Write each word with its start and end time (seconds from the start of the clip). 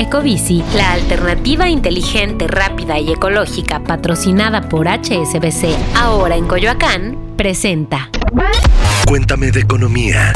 Ecobici, 0.00 0.64
la 0.74 0.92
alternativa 0.92 1.68
inteligente, 1.68 2.46
rápida 2.46 2.98
y 2.98 3.12
ecológica 3.12 3.80
patrocinada 3.80 4.66
por 4.66 4.88
HSBC, 4.88 5.76
ahora 5.94 6.36
en 6.36 6.46
Coyoacán, 6.46 7.34
presenta. 7.36 8.08
Cuéntame 9.06 9.50
de 9.50 9.60
economía. 9.60 10.32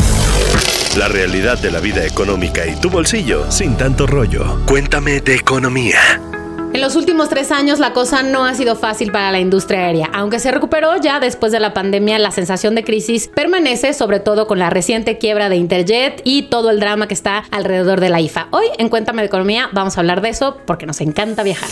La 0.99 1.09
realidad 1.09 1.59
de 1.63 1.71
la 1.71 1.81
vida 1.81 2.05
económica 2.05 2.67
y 2.67 2.79
tu 2.79 2.91
bolsillo 2.91 3.51
sin 3.51 3.75
tanto 3.79 4.07
rollo. 4.07 4.61
Cuéntame 4.67 5.23
de 5.23 5.37
economía. 5.37 6.34
En 6.75 6.81
los 6.81 6.97
últimos 6.97 7.29
tres 7.29 7.53
años 7.53 7.79
la 7.79 7.93
cosa 7.93 8.25
no 8.25 8.45
ha 8.45 8.53
sido 8.55 8.75
fácil 8.75 9.13
para 9.13 9.31
la 9.31 9.39
industria 9.39 9.87
aérea. 9.87 10.11
Aunque 10.13 10.41
se 10.41 10.51
recuperó 10.51 10.97
ya 11.01 11.21
después 11.21 11.53
de 11.53 11.61
la 11.61 11.73
pandemia, 11.73 12.19
la 12.19 12.33
sensación 12.33 12.75
de 12.75 12.83
crisis 12.83 13.29
permanece, 13.29 13.93
sobre 13.93 14.19
todo 14.19 14.49
con 14.49 14.59
la 14.59 14.71
reciente 14.71 15.17
quiebra 15.17 15.49
de 15.49 15.55
Interjet 15.55 16.21
y 16.25 16.43
todo 16.49 16.71
el 16.71 16.81
drama 16.81 17.07
que 17.07 17.15
está 17.15 17.45
alrededor 17.53 18.01
de 18.01 18.09
la 18.09 18.21
IFA. 18.21 18.49
Hoy 18.51 18.65
en 18.77 18.89
Cuéntame 18.89 19.23
de 19.23 19.27
Economía 19.27 19.69
vamos 19.71 19.97
a 19.97 20.01
hablar 20.01 20.21
de 20.21 20.31
eso 20.31 20.57
porque 20.67 20.85
nos 20.85 21.01
encanta 21.01 21.45
viajar. 21.45 21.71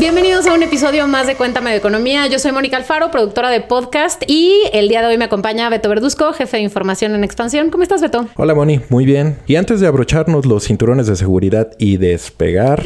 Bienvenidos 0.00 0.46
a 0.46 0.54
un 0.54 0.62
episodio 0.62 1.06
más 1.06 1.26
de 1.26 1.36
Cuéntame 1.36 1.72
de 1.72 1.76
Economía. 1.76 2.26
Yo 2.26 2.38
soy 2.38 2.52
Mónica 2.52 2.78
Alfaro, 2.78 3.10
productora 3.10 3.50
de 3.50 3.60
podcast 3.60 4.22
y 4.26 4.62
el 4.72 4.88
día 4.88 5.02
de 5.02 5.08
hoy 5.08 5.18
me 5.18 5.26
acompaña 5.26 5.68
Beto 5.68 5.90
Verduzco, 5.90 6.32
jefe 6.32 6.56
de 6.56 6.62
información 6.62 7.14
en 7.14 7.22
expansión. 7.22 7.68
¿Cómo 7.68 7.82
estás, 7.82 8.00
Beto? 8.00 8.26
Hola, 8.36 8.54
Moni. 8.54 8.80
Muy 8.88 9.04
bien. 9.04 9.36
Y 9.46 9.56
antes 9.56 9.78
de 9.78 9.86
abrocharnos 9.86 10.46
los 10.46 10.64
cinturones 10.64 11.06
de 11.06 11.16
seguridad 11.16 11.72
y 11.76 11.98
despegar, 11.98 12.82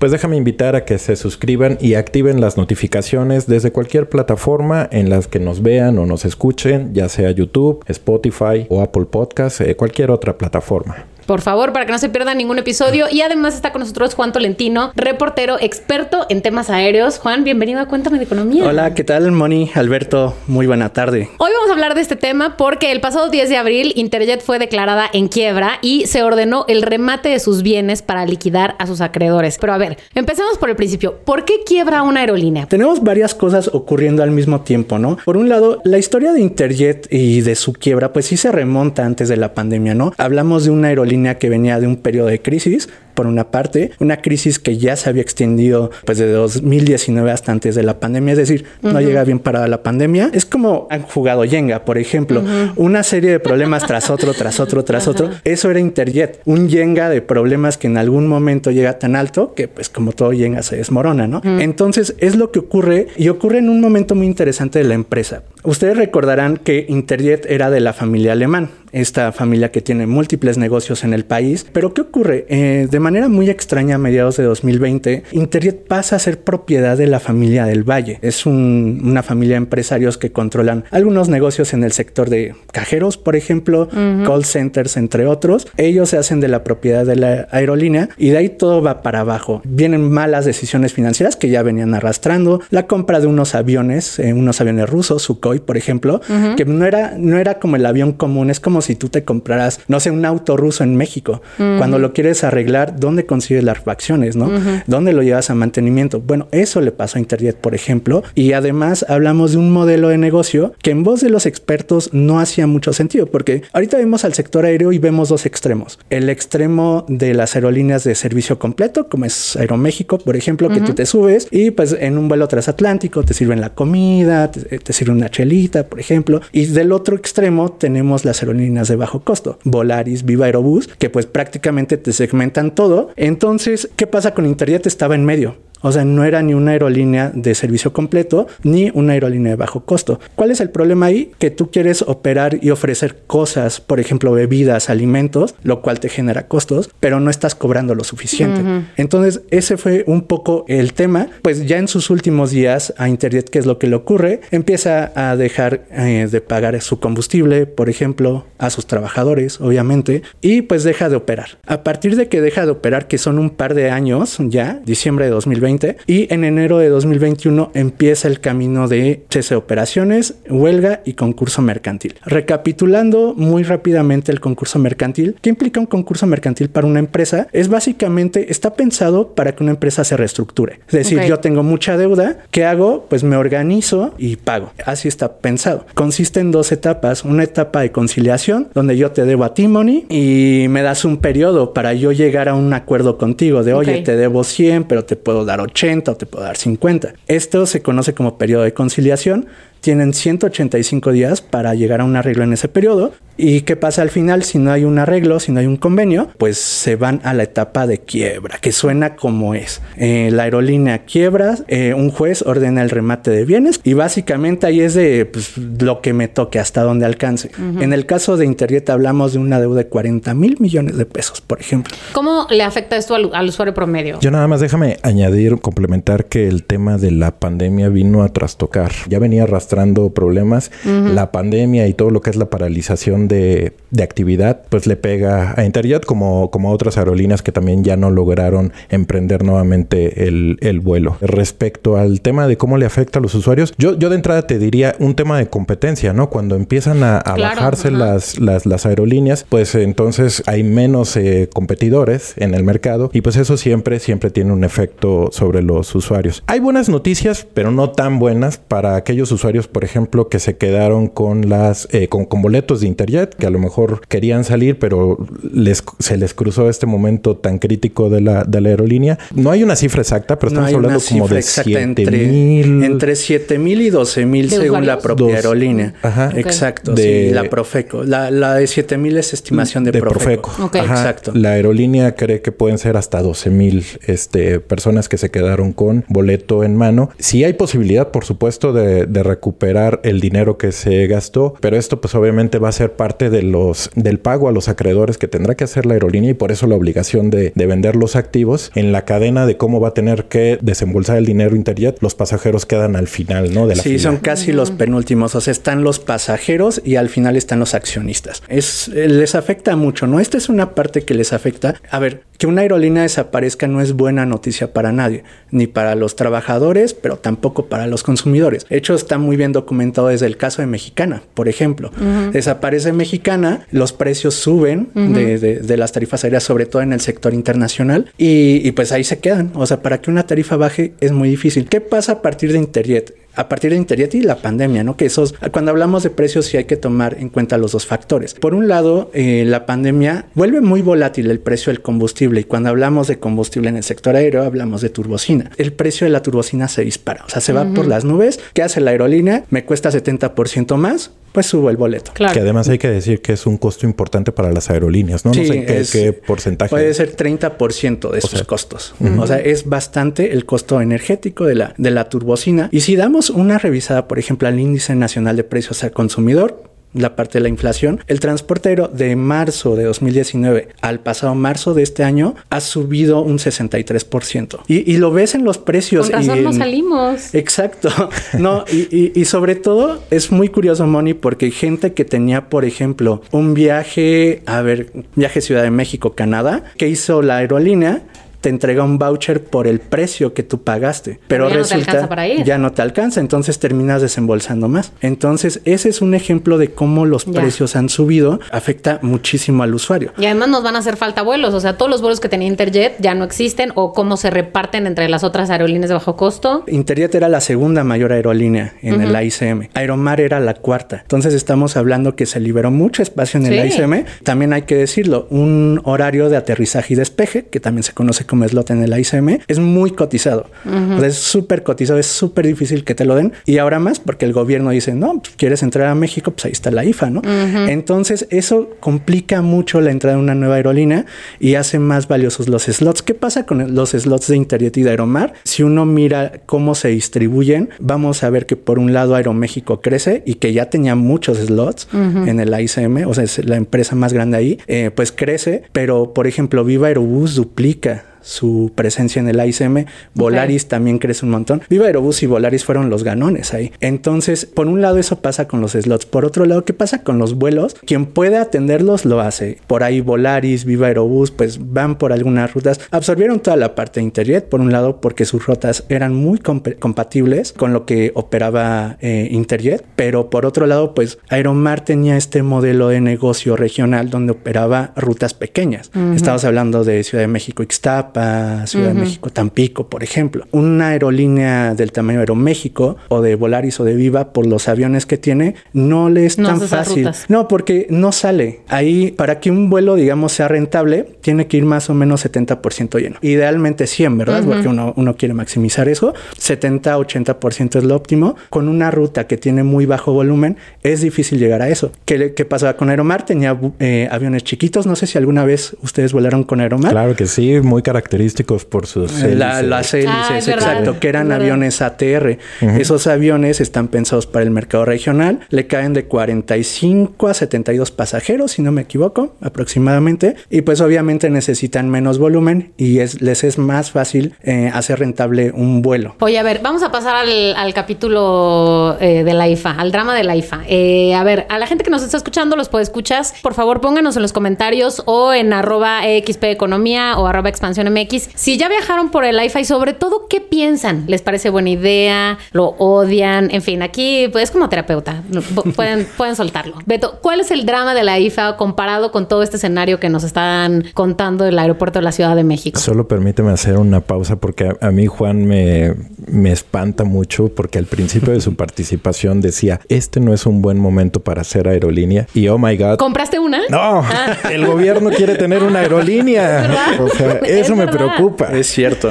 pues 0.00 0.10
déjame 0.10 0.38
invitar 0.38 0.74
a 0.74 0.84
que 0.84 0.98
se 0.98 1.14
suscriban 1.14 1.78
y 1.80 1.94
activen 1.94 2.40
las 2.40 2.56
notificaciones 2.56 3.46
desde 3.46 3.70
cualquier 3.70 4.08
plataforma 4.08 4.88
en 4.90 5.08
las 5.08 5.28
que 5.28 5.38
nos 5.38 5.62
vean 5.62 5.96
o 5.98 6.04
nos 6.04 6.24
escuchen, 6.24 6.92
ya 6.92 7.08
sea 7.08 7.30
YouTube, 7.30 7.84
Spotify 7.86 8.66
o 8.70 8.82
Apple 8.82 9.04
Podcasts, 9.04 9.60
eh, 9.60 9.76
cualquier 9.76 10.10
otra 10.10 10.36
plataforma 10.36 11.06
por 11.26 11.40
favor, 11.40 11.72
para 11.72 11.86
que 11.86 11.92
no 11.92 11.98
se 11.98 12.08
pierda 12.08 12.34
ningún 12.34 12.58
episodio. 12.58 13.06
Y 13.10 13.20
además 13.20 13.54
está 13.54 13.72
con 13.72 13.80
nosotros 13.80 14.14
Juan 14.14 14.32
Tolentino, 14.32 14.92
reportero 14.94 15.56
experto 15.60 16.26
en 16.28 16.42
temas 16.42 16.70
aéreos. 16.70 17.18
Juan, 17.18 17.44
bienvenido 17.44 17.80
a 17.80 17.86
Cuéntame 17.86 18.18
de 18.18 18.24
Economía. 18.24 18.64
Hola, 18.64 18.94
¿qué 18.94 19.04
tal, 19.04 19.30
Moni? 19.32 19.70
Alberto, 19.74 20.34
muy 20.46 20.66
buena 20.66 20.92
tarde. 20.92 21.28
Hoy 21.38 21.50
vamos 21.52 21.70
a 21.70 21.72
hablar 21.72 21.94
de 21.94 22.00
este 22.00 22.16
tema 22.16 22.56
porque 22.56 22.92
el 22.92 23.00
pasado 23.00 23.28
10 23.28 23.48
de 23.48 23.56
abril 23.56 23.92
Interjet 23.96 24.40
fue 24.40 24.58
declarada 24.58 25.08
en 25.12 25.28
quiebra 25.28 25.78
y 25.82 26.06
se 26.06 26.22
ordenó 26.22 26.64
el 26.68 26.82
remate 26.82 27.28
de 27.28 27.40
sus 27.40 27.62
bienes 27.62 28.02
para 28.02 28.24
liquidar 28.24 28.76
a 28.78 28.86
sus 28.86 29.00
acreedores. 29.00 29.58
Pero 29.60 29.72
a 29.72 29.78
ver, 29.78 29.98
empecemos 30.14 30.58
por 30.58 30.70
el 30.70 30.76
principio. 30.76 31.18
¿Por 31.24 31.44
qué 31.44 31.64
quiebra 31.66 32.02
una 32.02 32.20
aerolínea? 32.20 32.66
Tenemos 32.66 33.02
varias 33.02 33.34
cosas 33.34 33.68
ocurriendo 33.72 34.22
al 34.22 34.30
mismo 34.30 34.60
tiempo, 34.60 34.98
¿no? 34.98 35.18
Por 35.24 35.36
un 35.36 35.48
lado, 35.48 35.80
la 35.84 35.98
historia 35.98 36.32
de 36.32 36.40
Interjet 36.40 37.08
y 37.10 37.40
de 37.40 37.56
su 37.56 37.72
quiebra, 37.72 38.12
pues 38.12 38.26
sí 38.26 38.36
se 38.36 38.52
remonta 38.52 39.04
antes 39.04 39.28
de 39.28 39.36
la 39.36 39.54
pandemia, 39.54 39.94
¿no? 39.94 40.12
Hablamos 40.18 40.64
de 40.64 40.70
una 40.70 40.88
aerolínea 40.88 41.15
que 41.38 41.48
venía 41.48 41.80
de 41.80 41.86
un 41.86 41.96
periodo 41.96 42.28
de 42.28 42.40
crisis, 42.40 42.88
por 43.16 43.26
una 43.26 43.50
parte, 43.50 43.92
una 43.98 44.18
crisis 44.18 44.58
que 44.58 44.76
ya 44.76 44.94
se 44.94 45.08
había 45.08 45.22
extendido 45.22 45.90
pues 46.04 46.18
de 46.18 46.30
2019 46.30 47.32
hasta 47.32 47.50
antes 47.50 47.74
de 47.74 47.82
la 47.82 47.98
pandemia, 47.98 48.32
es 48.32 48.38
decir, 48.38 48.66
no 48.82 49.00
llega 49.00 49.24
bien 49.24 49.38
para 49.38 49.66
la 49.66 49.82
pandemia. 49.82 50.30
Es 50.34 50.44
como 50.44 50.86
han 50.90 51.02
jugado 51.02 51.42
Jenga, 51.44 51.84
por 51.84 51.96
ejemplo, 51.96 52.44
una 52.76 53.02
serie 53.02 53.30
de 53.30 53.40
problemas 53.40 53.86
tras 53.86 54.10
otro, 54.10 54.34
tras 54.34 54.60
otro, 54.60 54.84
tras 54.84 55.08
otro. 55.08 55.30
Eso 55.44 55.70
era 55.70 55.80
Interjet, 55.80 56.42
un 56.44 56.68
Jenga 56.68 57.08
de 57.08 57.22
problemas 57.22 57.78
que 57.78 57.86
en 57.86 57.96
algún 57.96 58.28
momento 58.28 58.70
llega 58.70 58.98
tan 58.98 59.16
alto 59.16 59.54
que 59.54 59.66
pues 59.66 59.88
como 59.88 60.12
todo 60.12 60.32
Jenga 60.32 60.62
se 60.62 60.76
desmorona, 60.76 61.26
¿no? 61.26 61.40
Entonces 61.42 62.14
es 62.18 62.36
lo 62.36 62.52
que 62.52 62.58
ocurre 62.58 63.08
y 63.16 63.28
ocurre 63.30 63.58
en 63.58 63.70
un 63.70 63.80
momento 63.80 64.14
muy 64.14 64.26
interesante 64.26 64.78
de 64.78 64.84
la 64.84 64.94
empresa. 64.94 65.42
Ustedes 65.62 65.96
recordarán 65.96 66.58
que 66.58 66.84
Interjet 66.88 67.46
era 67.46 67.70
de 67.70 67.80
la 67.80 67.94
familia 67.94 68.32
alemán, 68.32 68.68
esta 68.96 69.30
familia 69.32 69.70
que 69.70 69.82
tiene 69.82 70.06
múltiples 70.06 70.56
negocios 70.58 71.04
en 71.04 71.12
el 71.12 71.24
país, 71.24 71.66
pero 71.72 71.92
¿qué 71.92 72.00
ocurre? 72.00 72.46
Eh, 72.48 72.88
de 72.90 73.00
manera 73.00 73.28
muy 73.28 73.50
extraña 73.50 73.96
a 73.96 73.98
mediados 73.98 74.36
de 74.36 74.44
2020, 74.44 75.24
Interjet 75.32 75.86
pasa 75.86 76.16
a 76.16 76.18
ser 76.18 76.40
propiedad 76.40 76.96
de 76.96 77.06
la 77.06 77.20
familia 77.20 77.66
del 77.66 77.84
Valle. 77.84 78.18
Es 78.22 78.46
una 78.46 79.22
familia 79.22 79.54
de 79.54 79.58
empresarios 79.58 80.16
que 80.16 80.32
controlan 80.32 80.84
algunos 80.90 81.28
negocios 81.28 81.74
en 81.74 81.84
el 81.84 81.92
sector 81.92 82.30
de 82.30 82.54
cajeros, 82.72 83.18
por 83.18 83.36
ejemplo, 83.36 83.88
call 84.24 84.44
centers, 84.44 84.96
entre 84.96 85.26
otros. 85.26 85.66
Ellos 85.76 86.10
se 86.10 86.16
hacen 86.16 86.40
de 86.40 86.48
la 86.48 86.64
propiedad 86.64 87.04
de 87.04 87.16
la 87.16 87.48
aerolínea 87.50 88.08
y 88.16 88.30
de 88.30 88.38
ahí 88.38 88.48
todo 88.48 88.82
va 88.82 89.02
para 89.02 89.20
abajo. 89.20 89.60
Vienen 89.64 90.10
malas 90.10 90.44
decisiones 90.44 90.92
financieras 90.92 91.36
que 91.36 91.48
ya 91.48 91.62
venían 91.62 91.94
arrastrando, 91.94 92.62
la 92.70 92.86
compra 92.86 93.20
de 93.20 93.26
unos 93.26 93.54
aviones, 93.54 94.18
eh, 94.18 94.32
unos 94.32 94.60
aviones 94.60 94.88
rusos, 94.88 95.22
Sukhoi, 95.22 95.60
por 95.60 95.76
ejemplo, 95.76 96.20
que 96.56 96.64
no 96.64 96.86
era, 96.86 97.14
no 97.18 97.38
era 97.38 97.58
como 97.58 97.76
el 97.76 97.84
avión 97.84 98.12
común, 98.12 98.50
es 98.50 98.60
como 98.60 98.80
si 98.86 98.96
tú 98.96 99.08
te 99.08 99.24
compraras, 99.24 99.80
no 99.88 100.00
sé, 100.00 100.10
un 100.10 100.24
auto 100.24 100.56
ruso 100.56 100.84
en 100.84 100.96
México. 100.96 101.42
Cuando 101.56 101.98
lo 101.98 102.12
quieres 102.12 102.44
arreglar, 102.44 102.98
¿dónde 102.98 103.26
consigues 103.26 103.64
las 103.64 103.78
facciones, 103.78 104.36
no? 104.36 104.50
¿Dónde 104.86 105.12
lo 105.12 105.22
llevas 105.22 105.50
a 105.50 105.54
mantenimiento? 105.54 106.20
Bueno, 106.20 106.48
eso 106.52 106.80
le 106.80 106.92
pasó 106.92 107.18
a 107.18 107.20
Interjet, 107.20 107.56
por 107.56 107.74
ejemplo, 107.74 108.22
y 108.34 108.52
además 108.52 109.04
hablamos 109.08 109.52
de 109.52 109.58
un 109.58 109.70
modelo 109.72 110.08
de 110.08 110.18
negocio 110.18 110.74
que 110.82 110.90
en 110.90 111.02
voz 111.02 111.20
de 111.20 111.30
los 111.30 111.46
expertos 111.46 112.10
no 112.12 112.40
hacía 112.40 112.66
mucho 112.66 112.92
sentido, 112.92 113.26
porque 113.26 113.62
ahorita 113.72 113.96
vemos 113.96 114.24
al 114.24 114.34
sector 114.34 114.64
aéreo 114.64 114.92
y 114.92 114.98
vemos 114.98 115.28
dos 115.28 115.46
extremos. 115.46 115.98
El 116.10 116.28
extremo 116.28 117.04
de 117.08 117.34
las 117.34 117.54
aerolíneas 117.54 118.04
de 118.04 118.14
servicio 118.14 118.58
completo, 118.58 119.08
como 119.08 119.24
es 119.24 119.56
Aeroméxico, 119.56 120.18
por 120.18 120.36
ejemplo, 120.36 120.68
que 120.68 120.80
tú 120.80 120.94
te 120.94 121.06
subes 121.06 121.48
y 121.50 121.70
pues 121.70 121.96
en 121.98 122.18
un 122.18 122.28
vuelo 122.28 122.48
transatlántico 122.48 123.22
te 123.22 123.34
sirven 123.34 123.60
la 123.60 123.70
comida, 123.74 124.50
te, 124.50 124.78
te 124.78 124.92
sirve 124.92 125.12
una 125.12 125.30
chelita, 125.30 125.86
por 125.86 126.00
ejemplo, 126.00 126.40
y 126.52 126.66
del 126.66 126.92
otro 126.92 127.16
extremo 127.16 127.72
tenemos 127.72 128.24
las 128.24 128.42
aerolíneas 128.42 128.65
de 128.74 128.96
bajo 128.96 129.20
costo, 129.20 129.58
Volaris, 129.64 130.24
Viva 130.24 130.46
Aerobús, 130.46 130.88
que 130.98 131.10
pues 131.10 131.26
prácticamente 131.26 131.96
te 131.96 132.12
segmentan 132.12 132.74
todo 132.74 133.10
entonces, 133.16 133.88
¿qué 133.96 134.06
pasa 134.06 134.34
con 134.34 134.46
Interjet? 134.46 134.86
Estaba 134.86 135.14
en 135.14 135.24
medio. 135.24 135.56
O 135.82 135.92
sea, 135.92 136.04
no 136.04 136.24
era 136.24 136.42
ni 136.42 136.54
una 136.54 136.72
aerolínea 136.72 137.30
de 137.34 137.54
servicio 137.54 137.92
completo 137.92 138.46
ni 138.62 138.90
una 138.94 139.12
aerolínea 139.12 139.52
de 139.52 139.56
bajo 139.56 139.84
costo. 139.84 140.20
¿Cuál 140.34 140.50
es 140.50 140.60
el 140.60 140.70
problema 140.70 141.06
ahí? 141.06 141.32
Que 141.38 141.50
tú 141.50 141.70
quieres 141.70 142.02
operar 142.02 142.58
y 142.62 142.70
ofrecer 142.70 143.18
cosas, 143.26 143.80
por 143.80 144.00
ejemplo, 144.00 144.32
bebidas, 144.32 144.90
alimentos, 144.90 145.54
lo 145.62 145.82
cual 145.82 146.00
te 146.00 146.08
genera 146.08 146.48
costos, 146.48 146.90
pero 147.00 147.20
no 147.20 147.30
estás 147.30 147.54
cobrando 147.54 147.94
lo 147.94 148.04
suficiente. 148.04 148.62
Entonces, 148.96 149.42
ese 149.50 149.76
fue 149.76 150.04
un 150.06 150.22
poco 150.22 150.64
el 150.68 150.92
tema. 150.92 151.28
Pues 151.42 151.66
ya 151.66 151.78
en 151.78 151.88
sus 151.88 152.10
últimos 152.10 152.50
días 152.50 152.94
a 152.96 153.08
Internet, 153.08 153.50
¿qué 153.50 153.58
es 153.58 153.66
lo 153.66 153.78
que 153.78 153.86
le 153.86 153.96
ocurre? 153.96 154.40
Empieza 154.50 155.12
a 155.14 155.36
dejar 155.36 155.86
eh, 155.90 156.28
de 156.30 156.40
pagar 156.40 156.80
su 156.80 156.98
combustible, 157.00 157.66
por 157.66 157.88
ejemplo, 157.88 158.46
a 158.58 158.70
sus 158.70 158.86
trabajadores, 158.86 159.60
obviamente, 159.60 160.22
y 160.40 160.62
pues 160.62 160.84
deja 160.84 161.08
de 161.08 161.16
operar. 161.16 161.58
A 161.66 161.82
partir 161.82 162.16
de 162.16 162.28
que 162.28 162.40
deja 162.40 162.64
de 162.64 162.72
operar, 162.72 163.08
que 163.08 163.18
son 163.18 163.38
un 163.38 163.50
par 163.50 163.74
de 163.74 163.90
años 163.90 164.38
ya, 164.40 164.80
diciembre 164.84 165.26
de 165.26 165.30
2020, 165.32 165.65
y 166.06 166.32
en 166.32 166.44
enero 166.44 166.78
de 166.78 166.88
2021 166.88 167.72
empieza 167.74 168.28
el 168.28 168.40
camino 168.40 168.86
de 168.86 169.24
cese 169.30 169.54
de 169.54 169.58
operaciones, 169.58 170.36
huelga 170.48 171.00
y 171.04 171.14
concurso 171.14 171.60
mercantil. 171.60 172.14
Recapitulando 172.24 173.34
muy 173.36 173.64
rápidamente 173.64 174.30
el 174.30 174.40
concurso 174.40 174.78
mercantil, 174.78 175.36
¿qué 175.42 175.50
implica 175.50 175.80
un 175.80 175.86
concurso 175.86 176.26
mercantil 176.26 176.68
para 176.68 176.86
una 176.86 177.00
empresa? 177.00 177.48
Es 177.52 177.68
básicamente, 177.68 178.50
está 178.50 178.74
pensado 178.74 179.34
para 179.34 179.56
que 179.56 179.64
una 179.64 179.72
empresa 179.72 180.04
se 180.04 180.16
reestructure. 180.16 180.80
Es 180.86 180.92
decir, 180.92 181.20
yo 181.22 181.40
tengo 181.40 181.62
mucha 181.62 181.96
deuda, 181.96 182.38
¿qué 182.50 182.64
hago? 182.64 183.06
Pues 183.08 183.24
me 183.24 183.36
organizo 183.36 184.14
y 184.18 184.36
pago. 184.36 184.70
Así 184.84 185.08
está 185.08 185.38
pensado. 185.38 185.86
Consiste 185.94 186.40
en 186.40 186.52
dos 186.52 186.70
etapas. 186.70 187.24
Una 187.24 187.42
etapa 187.42 187.80
de 187.80 187.90
conciliación, 187.90 188.68
donde 188.72 188.96
yo 188.96 189.10
te 189.10 189.24
debo 189.24 189.44
a 189.44 189.54
ti 189.54 189.66
money 189.66 190.06
y 190.08 190.68
me 190.68 190.82
das 190.82 191.04
un 191.04 191.16
periodo 191.16 191.74
para 191.74 191.92
yo 191.94 192.12
llegar 192.12 192.48
a 192.48 192.54
un 192.54 192.72
acuerdo 192.72 193.18
contigo 193.18 193.64
de, 193.64 193.74
oye, 193.74 194.02
te 194.02 194.16
debo 194.16 194.44
100, 194.44 194.84
pero 194.84 195.04
te 195.04 195.16
puedo 195.16 195.44
dar 195.44 195.55
80 195.60 196.12
o 196.12 196.16
te 196.16 196.26
puedo 196.26 196.44
dar 196.44 196.56
50. 196.56 197.14
Esto 197.26 197.66
se 197.66 197.82
conoce 197.82 198.14
como 198.14 198.38
periodo 198.38 198.62
de 198.64 198.74
conciliación 198.74 199.46
tienen 199.86 200.14
185 200.14 201.12
días 201.12 201.42
para 201.42 201.72
llegar 201.76 202.00
a 202.00 202.04
un 202.04 202.16
arreglo 202.16 202.42
en 202.42 202.52
ese 202.52 202.66
periodo. 202.66 203.12
¿Y 203.36 203.60
qué 203.60 203.76
pasa 203.76 204.02
al 204.02 204.10
final? 204.10 204.42
Si 204.42 204.58
no 204.58 204.72
hay 204.72 204.82
un 204.82 204.98
arreglo, 204.98 205.38
si 205.38 205.52
no 205.52 205.60
hay 205.60 205.66
un 205.66 205.76
convenio, 205.76 206.30
pues 206.38 206.58
se 206.58 206.96
van 206.96 207.20
a 207.22 207.34
la 207.34 207.44
etapa 207.44 207.86
de 207.86 207.98
quiebra, 207.98 208.58
que 208.58 208.72
suena 208.72 209.14
como 209.14 209.54
es. 209.54 209.82
Eh, 209.96 210.30
la 210.32 210.44
aerolínea 210.44 211.04
quiebra, 211.04 211.58
eh, 211.68 211.94
un 211.94 212.10
juez 212.10 212.42
ordena 212.42 212.82
el 212.82 212.90
remate 212.90 213.30
de 213.30 213.44
bienes 213.44 213.80
y 213.84 213.92
básicamente 213.92 214.66
ahí 214.66 214.80
es 214.80 214.94
de 214.94 215.24
pues, 215.26 215.56
lo 215.56 216.00
que 216.00 216.14
me 216.14 216.26
toque, 216.26 216.58
hasta 216.58 216.82
donde 216.82 217.06
alcance. 217.06 217.52
En 217.58 217.92
el 217.92 218.06
caso 218.06 218.36
de 218.36 218.44
Interjet 218.44 218.90
hablamos 218.90 219.34
de 219.34 219.38
una 219.38 219.60
deuda 219.60 219.78
de 219.78 219.86
40 219.86 220.34
mil 220.34 220.56
millones 220.58 220.96
de 220.96 221.06
pesos, 221.06 221.40
por 221.42 221.60
ejemplo. 221.60 221.94
¿Cómo 222.12 222.48
le 222.50 222.64
afecta 222.64 222.96
esto 222.96 223.14
al, 223.14 223.30
al 223.34 223.48
usuario 223.50 223.74
promedio? 223.74 224.18
Yo 224.20 224.32
nada 224.32 224.48
más 224.48 224.60
déjame 224.60 224.96
añadir, 225.02 225.60
complementar 225.60 226.24
que 226.24 226.48
el 226.48 226.64
tema 226.64 226.98
de 226.98 227.12
la 227.12 227.38
pandemia 227.38 227.88
vino 227.88 228.24
a 228.24 228.30
trastocar. 228.30 228.90
Ya 229.08 229.20
venía 229.20 229.44
arrastrando 229.44 229.75
problemas. 230.14 230.70
La 230.84 231.32
pandemia 231.32 231.86
y 231.86 231.94
todo 231.94 232.10
lo 232.10 232.20
que 232.20 232.30
es 232.30 232.36
la 232.36 232.46
paralización 232.50 233.28
de, 233.28 233.72
de, 233.90 234.02
actividad, 234.02 234.62
pues 234.68 234.86
le 234.86 234.96
pega 234.96 235.54
a 235.56 235.64
Interjet 235.64 236.04
como, 236.04 236.50
como 236.50 236.70
a 236.70 236.72
otras 236.72 236.96
aerolíneas 236.98 237.42
que 237.42 237.52
también 237.52 237.84
ya 237.84 237.96
no 237.96 238.10
lograron 238.10 238.72
emprender 238.88 239.44
nuevamente 239.44 240.26
el, 240.26 240.58
el, 240.60 240.80
vuelo. 240.80 241.16
Respecto 241.20 241.96
al 241.96 242.20
tema 242.20 242.46
de 242.46 242.56
cómo 242.56 242.78
le 242.78 242.86
afecta 242.86 243.18
a 243.18 243.22
los 243.22 243.34
usuarios, 243.34 243.74
yo, 243.78 243.98
yo 243.98 244.08
de 244.08 244.16
entrada 244.16 244.46
te 244.46 244.58
diría 244.58 244.94
un 244.98 245.14
tema 245.14 245.38
de 245.38 245.48
competencia, 245.48 246.12
¿no? 246.12 246.30
Cuando 246.30 246.56
empiezan 246.56 247.02
a, 247.02 247.18
a 247.18 247.34
claro, 247.34 247.56
bajarse 247.56 247.90
las, 247.90 248.38
las, 248.38 248.66
las, 248.66 248.86
aerolíneas, 248.86 249.44
pues 249.48 249.74
entonces 249.74 250.42
hay 250.46 250.62
menos 250.62 251.16
eh, 251.16 251.48
competidores 251.52 252.34
en 252.36 252.54
el 252.54 252.64
mercado 252.64 253.10
y 253.12 253.20
pues 253.20 253.36
eso 253.36 253.56
siempre, 253.56 253.98
siempre 253.98 254.30
tiene 254.30 254.52
un 254.52 254.64
efecto 254.64 255.30
sobre 255.32 255.62
los 255.62 255.94
usuarios. 255.94 256.42
Hay 256.46 256.60
buenas 256.60 256.88
noticias, 256.88 257.46
pero 257.54 257.70
no 257.70 257.90
tan 257.90 258.18
buenas 258.18 258.58
para 258.58 258.96
aquellos 258.96 259.32
usuarios, 259.32 259.65
por 259.68 259.84
ejemplo, 259.84 260.28
que 260.28 260.38
se 260.38 260.56
quedaron 260.56 261.08
con 261.08 261.48
las 261.48 261.88
eh, 261.92 262.08
con, 262.08 262.24
con 262.24 262.42
boletos 262.42 262.80
de 262.80 262.88
Interjet, 262.88 263.34
que 263.34 263.46
a 263.46 263.50
lo 263.50 263.58
mejor 263.58 264.00
querían 264.08 264.44
salir, 264.44 264.78
pero 264.78 265.18
les, 265.52 265.82
se 265.98 266.16
les 266.16 266.34
cruzó 266.34 266.68
este 266.68 266.86
momento 266.86 267.36
tan 267.36 267.58
crítico 267.58 268.10
de 268.10 268.20
la, 268.20 268.44
de 268.44 268.60
la 268.60 268.70
aerolínea. 268.70 269.18
No 269.34 269.50
hay 269.50 269.62
una 269.62 269.76
cifra 269.76 270.02
exacta, 270.02 270.38
pero 270.38 270.48
estamos 270.48 270.70
no 270.70 270.76
hablando 270.76 271.00
como 271.08 271.28
de 271.28 271.42
7 271.42 271.86
mil. 272.10 272.84
Entre 272.84 273.16
7 273.16 273.58
mil 273.58 273.82
y 273.82 273.90
12 273.90 274.26
mil 274.26 274.50
según 274.50 274.66
usuarios? 274.66 274.86
la 274.86 274.98
propia 274.98 275.26
Dos. 275.26 275.34
aerolínea. 275.34 275.94
Ajá. 276.02 276.28
Okay. 276.28 276.40
Exacto. 276.40 276.92
De, 276.92 277.28
sí, 277.28 277.34
la 277.34 277.44
Profeco. 277.44 278.04
La, 278.04 278.30
la 278.30 278.54
de 278.54 278.66
7 278.66 278.98
mil 278.98 279.16
es 279.16 279.32
estimación 279.32 279.84
de, 279.84 279.92
de 279.92 280.00
Profeco. 280.00 280.50
Profeco. 280.50 280.66
Okay. 280.66 280.80
Exacto. 280.82 281.32
La 281.34 281.50
aerolínea 281.50 282.14
cree 282.14 282.42
que 282.42 282.52
pueden 282.52 282.78
ser 282.78 282.96
hasta 282.96 283.22
12 283.22 283.50
mil 283.50 283.84
este, 284.06 284.60
personas 284.60 285.08
que 285.08 285.18
se 285.18 285.30
quedaron 285.30 285.72
con 285.72 286.04
boleto 286.08 286.64
en 286.64 286.76
mano. 286.76 287.10
Sí 287.18 287.44
hay 287.44 287.52
posibilidad, 287.54 288.10
por 288.10 288.24
supuesto, 288.24 288.72
de, 288.72 289.06
de 289.06 289.22
recuperar 289.46 290.00
el 290.02 290.20
dinero 290.20 290.58
que 290.58 290.72
se 290.72 291.06
gastó, 291.06 291.54
pero 291.60 291.76
esto 291.76 292.00
pues 292.00 292.16
obviamente 292.16 292.58
va 292.58 292.68
a 292.68 292.72
ser 292.72 292.94
parte 292.94 293.30
de 293.30 293.42
los 293.42 293.90
del 293.94 294.18
pago 294.18 294.48
a 294.48 294.52
los 294.52 294.68
acreedores 294.68 295.18
que 295.18 295.28
tendrá 295.28 295.54
que 295.54 295.62
hacer 295.62 295.86
la 295.86 295.94
aerolínea 295.94 296.30
y 296.30 296.34
por 296.34 296.50
eso 296.50 296.66
la 296.66 296.74
obligación 296.74 297.30
de, 297.30 297.52
de, 297.54 297.66
vender 297.66 297.94
los 297.94 298.16
activos 298.16 298.72
en 298.74 298.90
la 298.90 299.04
cadena 299.04 299.46
de 299.46 299.56
cómo 299.56 299.78
va 299.78 299.88
a 299.88 299.94
tener 299.94 300.24
que 300.24 300.58
desembolsar 300.62 301.16
el 301.18 301.26
dinero 301.26 301.54
Interjet. 301.54 302.02
Los 302.02 302.16
pasajeros 302.16 302.66
quedan 302.66 302.96
al 302.96 303.06
final, 303.06 303.54
¿no? 303.54 303.68
De 303.68 303.76
la 303.76 303.84
sí, 303.84 303.90
fila. 303.90 304.02
son 304.02 304.16
casi 304.16 304.50
los 304.50 304.72
penúltimos. 304.72 305.36
O 305.36 305.40
sea, 305.40 305.52
están 305.52 305.84
los 305.84 306.00
pasajeros 306.00 306.82
y 306.84 306.96
al 306.96 307.08
final 307.08 307.36
están 307.36 307.60
los 307.60 307.74
accionistas. 307.74 308.42
Es, 308.48 308.88
les 308.88 309.36
afecta 309.36 309.76
mucho, 309.76 310.08
¿no? 310.08 310.18
Esta 310.18 310.38
es 310.38 310.48
una 310.48 310.74
parte 310.74 311.02
que 311.02 311.14
les 311.14 311.32
afecta. 311.32 311.80
A 311.88 312.00
ver, 312.00 312.22
que 312.38 312.46
una 312.46 312.62
aerolínea 312.62 313.02
desaparezca 313.02 313.68
no 313.68 313.80
es 313.80 313.92
buena 313.92 314.26
noticia 314.26 314.72
para 314.72 314.92
nadie, 314.92 315.24
ni 315.50 315.66
para 315.66 315.94
los 315.94 316.16
trabajadores, 316.16 316.94
pero 316.94 317.16
tampoco 317.16 317.66
para 317.66 317.86
los 317.86 318.02
consumidores. 318.02 318.66
De 318.68 318.76
hecho, 318.76 318.94
está 318.94 319.18
muy 319.18 319.35
bien 319.36 319.52
documentado 319.52 320.08
desde 320.08 320.26
el 320.26 320.36
caso 320.36 320.62
de 320.62 320.66
Mexicana, 320.66 321.22
por 321.34 321.48
ejemplo. 321.48 321.90
Uh 321.96 322.04
-huh. 322.04 322.30
Desaparece 322.30 322.92
Mexicana, 322.92 323.66
los 323.70 323.92
precios 323.92 324.34
suben 324.34 324.88
uh 324.94 325.00
-huh. 325.00 325.12
de, 325.12 325.38
de, 325.38 325.60
de, 325.60 325.76
las 325.76 325.92
tarifas 325.92 326.24
aéreas, 326.24 326.42
sobre 326.42 326.66
todo 326.66 326.82
en 326.82 326.92
el 326.92 327.00
sector 327.00 327.34
internacional, 327.34 328.10
y, 328.18 328.66
y 328.66 328.72
pues 328.72 328.92
ahí 328.92 329.04
se 329.04 329.18
quedan. 329.18 329.50
O 329.54 329.66
sea, 329.66 329.82
para 329.82 330.00
que 330.00 330.10
una 330.10 330.26
tarifa 330.26 330.56
baje 330.56 330.94
es 331.00 331.12
muy 331.12 331.28
difícil. 331.28 331.68
¿Qué 331.68 331.80
pasa 331.80 332.12
a 332.12 332.22
partir 332.22 332.52
de 332.52 332.58
Interjet? 332.58 333.14
A 333.36 333.48
partir 333.48 333.70
de 333.70 333.76
Interjet 333.76 334.14
y 334.14 334.22
la 334.22 334.36
pandemia, 334.36 334.82
¿no? 334.82 334.96
Que 334.96 335.06
esos, 335.06 335.34
cuando 335.52 335.70
hablamos 335.70 336.02
de 336.02 336.10
precios 336.10 336.46
sí 336.46 336.56
hay 336.56 336.64
que 336.64 336.76
tomar 336.76 337.16
en 337.20 337.28
cuenta 337.28 337.58
los 337.58 337.72
dos 337.72 337.86
factores. 337.86 338.34
Por 338.34 338.54
un 338.54 338.66
lado, 338.66 339.10
eh, 339.14 339.44
la 339.46 339.66
pandemia 339.66 340.26
vuelve 340.34 340.60
muy 340.60 340.82
volátil 340.82 341.30
el 341.30 341.38
precio 341.38 341.72
del 341.72 341.82
combustible 341.82 342.40
y 342.40 342.44
cuando 342.44 342.70
hablamos 342.70 343.08
de 343.08 343.18
combustible 343.18 343.68
en 343.68 343.76
el 343.76 343.82
sector 343.82 344.16
aéreo 344.16 344.42
hablamos 344.42 344.80
de 344.80 344.88
turbocina. 344.88 345.50
El 345.56 345.72
precio 345.72 346.06
de 346.06 346.10
la 346.10 346.22
turbocina 346.22 346.68
se 346.68 346.82
dispara, 346.82 347.24
o 347.26 347.28
sea, 347.28 347.40
se 347.40 347.52
va 347.52 347.62
uh 347.62 347.66
-huh. 347.66 347.74
por 347.74 347.86
las 347.86 348.04
nubes. 348.04 348.40
¿Qué 348.54 348.62
hace 348.62 348.80
la 348.80 348.90
aerolínea? 348.90 349.44
Me 349.50 349.64
cuesta 349.64 349.90
70% 349.90 350.76
más, 350.76 351.10
pues 351.36 351.44
subo 351.44 351.68
el 351.68 351.76
boleto. 351.76 352.12
Claro. 352.14 352.32
Que 352.32 352.40
además 352.40 352.66
hay 352.70 352.78
que 352.78 352.88
decir 352.88 353.20
que 353.20 353.34
es 353.34 353.44
un 353.44 353.58
costo 353.58 353.84
importante 353.84 354.32
para 354.32 354.50
las 354.52 354.70
aerolíneas, 354.70 355.26
¿no? 355.26 355.34
Sí, 355.34 355.40
no 355.40 355.46
sé 355.48 355.66
qué, 355.66 355.80
es, 355.80 355.92
qué, 355.92 356.14
porcentaje. 356.14 356.70
Puede 356.70 356.94
ser 356.94 357.14
30% 357.14 358.10
de 358.10 358.22
sus 358.22 358.30
sea, 358.30 358.44
costos. 358.44 358.94
Uh 359.00 359.04
-huh. 359.04 359.22
O 359.22 359.26
sea, 359.26 359.38
es 359.38 359.68
bastante 359.68 360.32
el 360.32 360.46
costo 360.46 360.80
energético 360.80 361.44
de 361.44 361.56
la, 361.56 361.74
de 361.76 361.90
la 361.90 362.08
turbocina. 362.08 362.70
Y 362.72 362.80
si 362.80 362.96
damos 362.96 363.28
una 363.28 363.58
revisada, 363.58 364.08
por 364.08 364.18
ejemplo, 364.18 364.48
al 364.48 364.58
índice 364.58 364.94
nacional 364.94 365.36
de 365.36 365.44
precios 365.44 365.84
al 365.84 365.90
consumidor, 365.90 366.62
la 366.96 367.16
parte 367.16 367.38
de 367.38 367.42
la 367.42 367.48
inflación, 367.48 368.00
el 368.06 368.20
transportero 368.20 368.88
de 368.88 369.16
marzo 369.16 369.76
de 369.76 369.84
2019 369.84 370.68
al 370.80 371.00
pasado 371.00 371.34
marzo 371.34 371.74
de 371.74 371.82
este 371.82 372.04
año 372.04 372.34
ha 372.50 372.60
subido 372.60 373.20
un 373.20 373.38
63%. 373.38 374.60
Y, 374.66 374.90
y 374.90 374.96
lo 374.98 375.10
ves 375.10 375.34
en 375.34 375.44
los 375.44 375.58
precios. 375.58 376.10
Con 376.10 376.20
razón 376.20 376.38
y 376.38 376.42
no 376.42 376.52
salimos. 376.52 377.34
Exacto. 377.34 377.90
No, 378.38 378.64
y, 378.70 378.88
y, 378.94 379.12
y, 379.14 379.24
sobre 379.24 379.54
todo 379.54 380.02
es 380.10 380.30
muy 380.30 380.48
curioso, 380.48 380.86
Moni, 380.86 381.14
porque 381.14 381.50
gente 381.50 381.92
que 381.94 382.04
tenía, 382.04 382.48
por 382.48 382.64
ejemplo, 382.64 383.22
un 383.30 383.54
viaje, 383.54 384.42
a 384.46 384.60
ver, 384.62 384.92
viaje 385.14 385.40
Ciudad 385.40 385.62
de 385.62 385.70
México, 385.70 386.14
Canadá, 386.14 386.64
que 386.76 386.88
hizo 386.88 387.22
la 387.22 387.38
aerolínea, 387.38 388.02
te 388.40 388.48
entrega 388.48 388.82
un 388.84 388.98
voucher 388.98 389.42
por 389.44 389.66
el 389.66 389.80
precio 389.80 390.34
que 390.34 390.42
tú 390.42 390.62
pagaste. 390.62 391.18
Pero, 391.28 391.48
pero 391.48 391.48
ya 391.50 391.56
resulta 391.56 392.02
no 392.02 392.08
para 392.08 392.28
ir. 392.28 392.44
ya 392.44 392.58
no 392.58 392.72
te 392.72 392.82
alcanza, 392.82 393.20
entonces 393.20 393.58
terminas 393.58 394.02
desembolsando 394.02 394.68
más. 394.68 394.92
Entonces, 395.00 395.60
ese 395.64 395.88
es 395.88 396.00
un 396.02 396.14
ejemplo 396.14 396.58
de 396.58 396.70
cómo 396.70 397.06
los 397.06 397.26
ya. 397.26 397.40
precios 397.40 397.76
han 397.76 397.88
subido, 397.88 398.40
afecta 398.50 398.98
muchísimo 399.02 399.62
al 399.62 399.74
usuario. 399.74 400.12
Y 400.18 400.26
además 400.26 400.48
nos 400.48 400.62
van 400.62 400.76
a 400.76 400.80
hacer 400.80 400.96
falta 400.96 401.22
vuelos, 401.22 401.54
o 401.54 401.60
sea, 401.60 401.76
todos 401.76 401.90
los 401.90 402.00
vuelos 402.00 402.20
que 402.20 402.28
tenía 402.28 402.48
Interjet 402.48 402.96
ya 403.00 403.14
no 403.14 403.24
existen 403.24 403.72
o 403.74 403.92
cómo 403.92 404.16
se 404.16 404.30
reparten 404.30 404.86
entre 404.86 405.08
las 405.08 405.24
otras 405.24 405.50
aerolíneas 405.50 405.88
de 405.88 405.94
bajo 405.94 406.16
costo. 406.16 406.64
Interjet 406.68 407.14
era 407.14 407.28
la 407.28 407.40
segunda 407.40 407.84
mayor 407.84 408.12
aerolínea 408.12 408.74
en 408.82 408.94
uh 408.94 408.98
-huh. 408.98 409.08
el 409.08 409.16
AICM. 409.16 409.68
Aeromar 409.74 410.20
era 410.20 410.40
la 410.40 410.54
cuarta. 410.54 411.00
Entonces, 411.02 411.34
estamos 411.34 411.76
hablando 411.76 412.16
que 412.16 412.26
se 412.26 412.40
liberó 412.40 412.70
mucho 412.70 413.02
espacio 413.02 413.40
en 413.40 413.46
el 413.46 413.54
sí. 413.54 413.80
AICM. 413.80 414.04
También 414.22 414.52
hay 414.52 414.62
que 414.62 414.76
decirlo, 414.76 415.26
un 415.30 415.80
horario 415.84 416.28
de 416.28 416.36
aterrizaje 416.36 416.94
y 416.94 416.96
despeje, 416.96 417.46
que 417.46 417.60
también 417.60 417.82
se 417.82 417.92
conoce 417.92 418.25
como 418.26 418.46
slot 418.46 418.70
en 418.70 418.82
el 418.82 418.98
ICM, 418.98 419.38
es 419.46 419.58
muy 419.58 419.90
cotizado. 419.92 420.46
Uh 420.64 420.70
-huh. 420.70 420.96
o 420.96 420.98
sea, 421.00 421.08
es 421.08 421.16
súper 421.16 421.62
cotizado, 421.62 421.98
es 421.98 422.06
súper 422.06 422.46
difícil 422.46 422.84
que 422.84 422.94
te 422.94 423.04
lo 423.04 423.14
den. 423.14 423.32
Y 423.44 423.58
ahora 423.58 423.78
más 423.78 424.00
porque 424.00 424.24
el 424.24 424.32
gobierno 424.32 424.70
dice, 424.70 424.94
no, 424.94 425.20
pues, 425.20 425.34
quieres 425.36 425.62
entrar 425.62 425.88
a 425.88 425.94
México, 425.94 426.30
pues 426.30 426.46
ahí 426.46 426.52
está 426.52 426.70
la 426.70 426.84
IFA, 426.84 427.10
¿no? 427.10 427.20
Uh 427.20 427.24
-huh. 427.24 427.68
Entonces, 427.70 428.26
eso 428.30 428.70
complica 428.80 429.42
mucho 429.42 429.80
la 429.80 429.90
entrada 429.90 430.16
de 430.16 430.22
una 430.22 430.34
nueva 430.34 430.56
aerolínea 430.56 431.06
y 431.40 431.54
hace 431.54 431.78
más 431.78 432.08
valiosos 432.08 432.48
los 432.48 432.64
slots. 432.64 433.02
¿Qué 433.02 433.14
pasa 433.14 433.46
con 433.46 433.74
los 433.74 433.90
slots 433.90 434.28
de 434.28 434.36
Interjet 434.36 434.76
y 434.76 434.82
de 434.82 434.90
Aeromar? 434.90 435.34
Si 435.44 435.62
uno 435.62 435.84
mira 435.86 436.32
cómo 436.46 436.74
se 436.74 436.88
distribuyen, 436.88 437.70
vamos 437.78 438.22
a 438.22 438.30
ver 438.30 438.46
que 438.46 438.56
por 438.56 438.78
un 438.78 438.92
lado 438.92 439.14
Aeroméxico 439.14 439.80
crece 439.80 440.22
y 440.26 440.34
que 440.34 440.52
ya 440.52 440.70
tenía 440.70 440.94
muchos 440.94 441.38
slots 441.38 441.88
uh 441.92 441.96
-huh. 441.96 442.28
en 442.28 442.40
el 442.40 442.58
ICM, 442.60 443.06
o 443.06 443.14
sea, 443.14 443.24
es 443.24 443.44
la 443.44 443.56
empresa 443.56 443.94
más 443.94 444.12
grande 444.12 444.36
ahí, 444.36 444.58
eh, 444.66 444.90
pues 444.94 445.12
crece, 445.12 445.62
pero 445.72 446.12
por 446.14 446.26
ejemplo, 446.26 446.64
Viva 446.64 446.88
Aerobús 446.88 447.34
duplica 447.34 448.04
su 448.26 448.72
presencia 448.74 449.20
en 449.20 449.28
el 449.28 449.40
ICM. 449.48 449.86
Volaris 450.14 450.62
okay. 450.62 450.70
también 450.70 450.98
crece 450.98 451.24
un 451.24 451.30
montón. 451.30 451.62
Viva 451.70 451.86
Aerobús 451.86 452.22
y 452.22 452.26
Volaris 452.26 452.64
fueron 452.64 452.90
los 452.90 453.04
ganones 453.04 453.54
ahí. 453.54 453.72
Entonces, 453.80 454.46
por 454.46 454.66
un 454.66 454.82
lado 454.82 454.98
eso 454.98 455.20
pasa 455.20 455.46
con 455.48 455.60
los 455.60 455.72
slots. 455.72 456.06
Por 456.06 456.24
otro 456.24 456.44
lado, 456.44 456.64
¿qué 456.64 456.72
pasa 456.72 457.02
con 457.02 457.18
los 457.18 457.34
vuelos? 457.34 457.76
Quien 457.86 458.06
puede 458.06 458.36
atenderlos 458.36 459.04
lo 459.04 459.20
hace. 459.20 459.58
Por 459.66 459.84
ahí 459.84 460.00
Volaris, 460.00 460.64
Viva 460.64 460.88
Aerobús, 460.88 461.30
pues 461.30 461.72
van 461.72 461.96
por 461.96 462.12
algunas 462.12 462.52
rutas. 462.52 462.80
Absorbieron 462.90 463.40
toda 463.40 463.56
la 463.56 463.74
parte 463.74 464.00
de 464.00 464.04
Interjet, 464.04 464.48
por 464.48 464.60
un 464.60 464.72
lado, 464.72 465.00
porque 465.00 465.24
sus 465.24 465.46
rutas 465.46 465.84
eran 465.88 466.14
muy 466.14 466.38
comp 466.38 466.66
compatibles 466.80 467.52
con 467.52 467.72
lo 467.72 467.86
que 467.86 468.10
operaba 468.14 468.96
eh, 469.00 469.28
Interjet. 469.30 469.84
Pero 469.94 470.30
por 470.30 470.46
otro 470.46 470.66
lado, 470.66 470.94
pues 470.94 471.18
Aeromar 471.28 471.84
tenía 471.84 472.16
este 472.16 472.42
modelo 472.42 472.88
de 472.88 473.00
negocio 473.00 473.56
regional 473.56 474.10
donde 474.10 474.32
operaba 474.32 474.92
rutas 474.96 475.34
pequeñas. 475.34 475.90
Uh 475.94 475.98
-huh. 475.98 476.16
Estamos 476.16 476.44
hablando 476.44 476.82
de 476.84 477.04
Ciudad 477.04 477.22
de 477.22 477.28
México, 477.28 477.62
Ixtapa, 477.62 478.15
Jalapa, 478.16 478.66
Ciudad 478.66 478.88
de 478.88 478.94
México, 478.94 479.30
Tampico, 479.30 479.88
por 479.88 480.02
ejemplo. 480.02 480.46
Una 480.52 480.88
aerolínea 480.88 481.74
del 481.74 481.92
tamaño 481.92 482.18
de 482.18 482.22
Aeroméxico 482.22 482.96
o 483.08 483.20
de 483.20 483.34
Volaris 483.34 483.78
o 483.80 483.84
de 483.84 483.94
Viva, 483.94 484.32
por 484.32 484.46
los 484.46 484.68
aviones 484.68 485.06
que 485.06 485.18
tiene, 485.18 485.54
no 485.72 486.08
le 486.08 486.26
es 486.26 486.36
tan 486.36 486.60
fácil. 486.60 487.10
No, 487.28 487.48
porque 487.48 487.86
no 487.90 488.12
sale. 488.12 488.60
Ahí, 488.68 489.10
para 489.12 489.40
que 489.40 489.50
un 489.50 489.70
vuelo, 489.70 489.94
digamos, 489.94 490.32
sea 490.32 490.48
rentable, 490.48 491.04
tiene 491.20 491.46
que 491.46 491.58
ir 491.58 491.64
más 491.64 491.90
o 491.90 491.94
menos 491.94 492.24
70% 492.24 493.00
lleno. 493.00 493.16
Idealmente 493.20 493.86
100, 493.86 494.18
¿verdad? 494.18 494.44
Porque 494.44 494.68
uno, 494.68 494.94
uno 494.96 495.16
quiere 495.16 495.34
maximizar 495.34 495.88
eso. 495.88 496.14
70, 496.38 496.98
80% 496.98 497.76
es 497.76 497.84
lo 497.84 497.94
óptimo. 497.94 498.36
Con 498.50 498.68
una 498.68 498.90
ruta 498.90 499.26
que 499.26 499.36
tiene 499.36 499.62
muy 499.62 499.86
bajo 499.86 500.12
volumen, 500.12 500.56
es 500.82 501.00
difícil 501.00 501.38
llegar 501.38 501.62
a 501.62 501.68
eso. 501.68 501.92
¿Qué, 502.04 502.34
qué 502.34 502.44
pasaba 502.44 502.76
con 502.76 502.90
Aeromar? 502.90 503.24
Tenía 503.26 503.58
eh, 503.78 504.08
aviones 504.10 504.44
chiquitos. 504.44 504.86
No 504.86 504.96
sé 504.96 505.06
si 505.06 505.18
alguna 505.18 505.44
vez 505.44 505.76
ustedes 505.82 506.12
volaron 506.12 506.44
con 506.44 506.60
Aeromar. 506.60 506.92
Claro 506.92 507.16
que 507.16 507.26
sí, 507.26 507.60
muy 507.60 507.82
característicos 508.06 508.64
por 508.64 508.86
sus 508.86 509.10
hélices. 509.22 509.64
las 509.64 509.92
hélices, 509.92 510.08
ah, 510.08 510.38
exacto, 510.38 511.00
que 511.00 511.08
eran 511.08 511.32
aviones 511.32 511.82
ATR. 511.82 512.38
Esos 512.60 513.06
aviones 513.08 513.60
están 513.60 513.88
pensados 513.88 514.26
para 514.26 514.44
el 514.44 514.50
mercado 514.50 514.84
regional. 514.84 515.40
Le 515.50 515.66
caen 515.66 515.92
de 515.92 516.04
45 516.04 517.26
a 517.26 517.34
72 517.34 517.90
pasajeros, 517.90 518.52
si 518.52 518.62
no 518.62 518.70
me 518.70 518.82
equivoco, 518.82 519.34
aproximadamente. 519.40 520.36
Y 520.50 520.62
pues 520.62 520.80
obviamente 520.80 521.30
necesitan 521.30 521.90
menos 521.90 522.18
volumen 522.18 522.72
y 522.76 523.00
es, 523.00 523.20
les 523.22 523.42
es 523.42 523.58
más 523.58 523.90
fácil 523.90 524.34
eh, 524.42 524.70
hacer 524.72 525.00
rentable 525.00 525.50
un 525.52 525.82
vuelo. 525.82 526.14
Oye, 526.20 526.38
a 526.38 526.42
ver, 526.44 526.60
vamos 526.62 526.82
a 526.84 526.92
pasar 526.92 527.16
al, 527.16 527.74
capítulo 527.74 528.96
eh, 529.00 529.24
de 529.24 529.34
la 529.34 529.48
IFA, 529.48 529.72
al 529.72 529.90
drama 529.90 530.14
de 530.14 530.22
la 530.22 530.36
IFA. 530.36 530.60
Eh, 530.68 531.14
a 531.14 531.24
ver, 531.24 531.46
a 531.48 531.58
la 531.58 531.66
gente 531.66 531.82
que 531.82 531.90
nos 531.90 532.04
está 532.04 532.16
escuchando, 532.16 532.54
los 532.56 532.68
puede 532.68 532.84
escuchar, 532.84 533.16
por 533.42 533.54
favor 533.54 533.80
pónganos 533.80 534.16
en 534.16 534.22
los 534.22 534.32
comentarios 534.32 535.02
o 535.06 535.32
en 535.32 535.52
arroba 535.52 536.02
XP 536.02 536.44
Economía 536.44 537.18
o 537.18 537.26
arroba 537.26 537.48
expansión 537.48 537.88
MX. 537.96 538.28
Si 538.34 538.56
ya 538.58 538.68
viajaron 538.68 539.10
por 539.10 539.24
el 539.24 539.42
IFA 539.42 539.60
y 539.60 539.64
sobre 539.64 539.92
todo, 539.92 540.26
¿qué 540.28 540.40
piensan? 540.40 541.04
¿Les 541.06 541.22
parece 541.22 541.50
buena 541.50 541.70
idea? 541.70 542.38
¿Lo 542.52 542.74
odian? 542.78 543.50
En 543.50 543.62
fin, 543.62 543.82
aquí 543.82 544.28
pues 544.32 544.50
como 544.50 544.68
terapeuta. 544.68 545.22
Pueden, 545.74 546.06
pueden 546.16 546.36
soltarlo. 546.36 546.76
Beto, 546.86 547.18
¿cuál 547.22 547.40
es 547.40 547.50
el 547.50 547.66
drama 547.66 547.94
de 547.94 548.04
la 548.04 548.18
IFA 548.18 548.56
comparado 548.56 549.10
con 549.10 549.28
todo 549.28 549.42
este 549.42 549.56
escenario 549.56 549.98
que 550.00 550.08
nos 550.08 550.24
están 550.24 550.84
contando 550.94 551.44
del 551.44 551.58
aeropuerto 551.58 551.98
de 551.98 552.04
la 552.04 552.12
Ciudad 552.12 552.36
de 552.36 552.44
México? 552.44 552.78
Solo 552.78 553.08
permíteme 553.08 553.50
hacer 553.50 553.76
una 553.76 554.00
pausa 554.00 554.36
porque 554.36 554.72
a, 554.80 554.90
mí 554.90 555.06
Juan 555.06 555.44
me, 555.46 555.94
me 556.26 556.52
espanta 556.52 557.04
mucho 557.04 557.48
porque 557.48 557.78
al 557.78 557.86
principio 557.86 558.32
de 558.32 558.40
su 558.40 558.54
participación 558.56 559.40
decía, 559.40 559.80
este 559.88 560.20
no 560.20 560.32
es 560.32 560.46
un 560.46 560.62
buen 560.62 560.78
momento 560.78 561.20
para 561.20 561.42
hacer 561.42 561.68
aerolínea. 561.68 562.26
Y 562.34 562.48
oh 562.48 562.58
my 562.58 562.76
God. 562.76 562.96
¿Compraste 562.96 563.38
una? 563.38 563.60
No, 563.68 564.00
ah. 564.02 564.36
el 564.50 564.66
gobierno 564.66 565.10
quiere 565.10 565.34
tener 565.36 565.62
una 565.62 565.80
aerolínea. 565.80 566.70
O 566.98 567.08
sea, 567.08 567.40
eso 567.82 567.86
me 567.86 567.92
preocupa. 567.92 568.56
Es 568.56 568.68
cierto. 568.68 569.10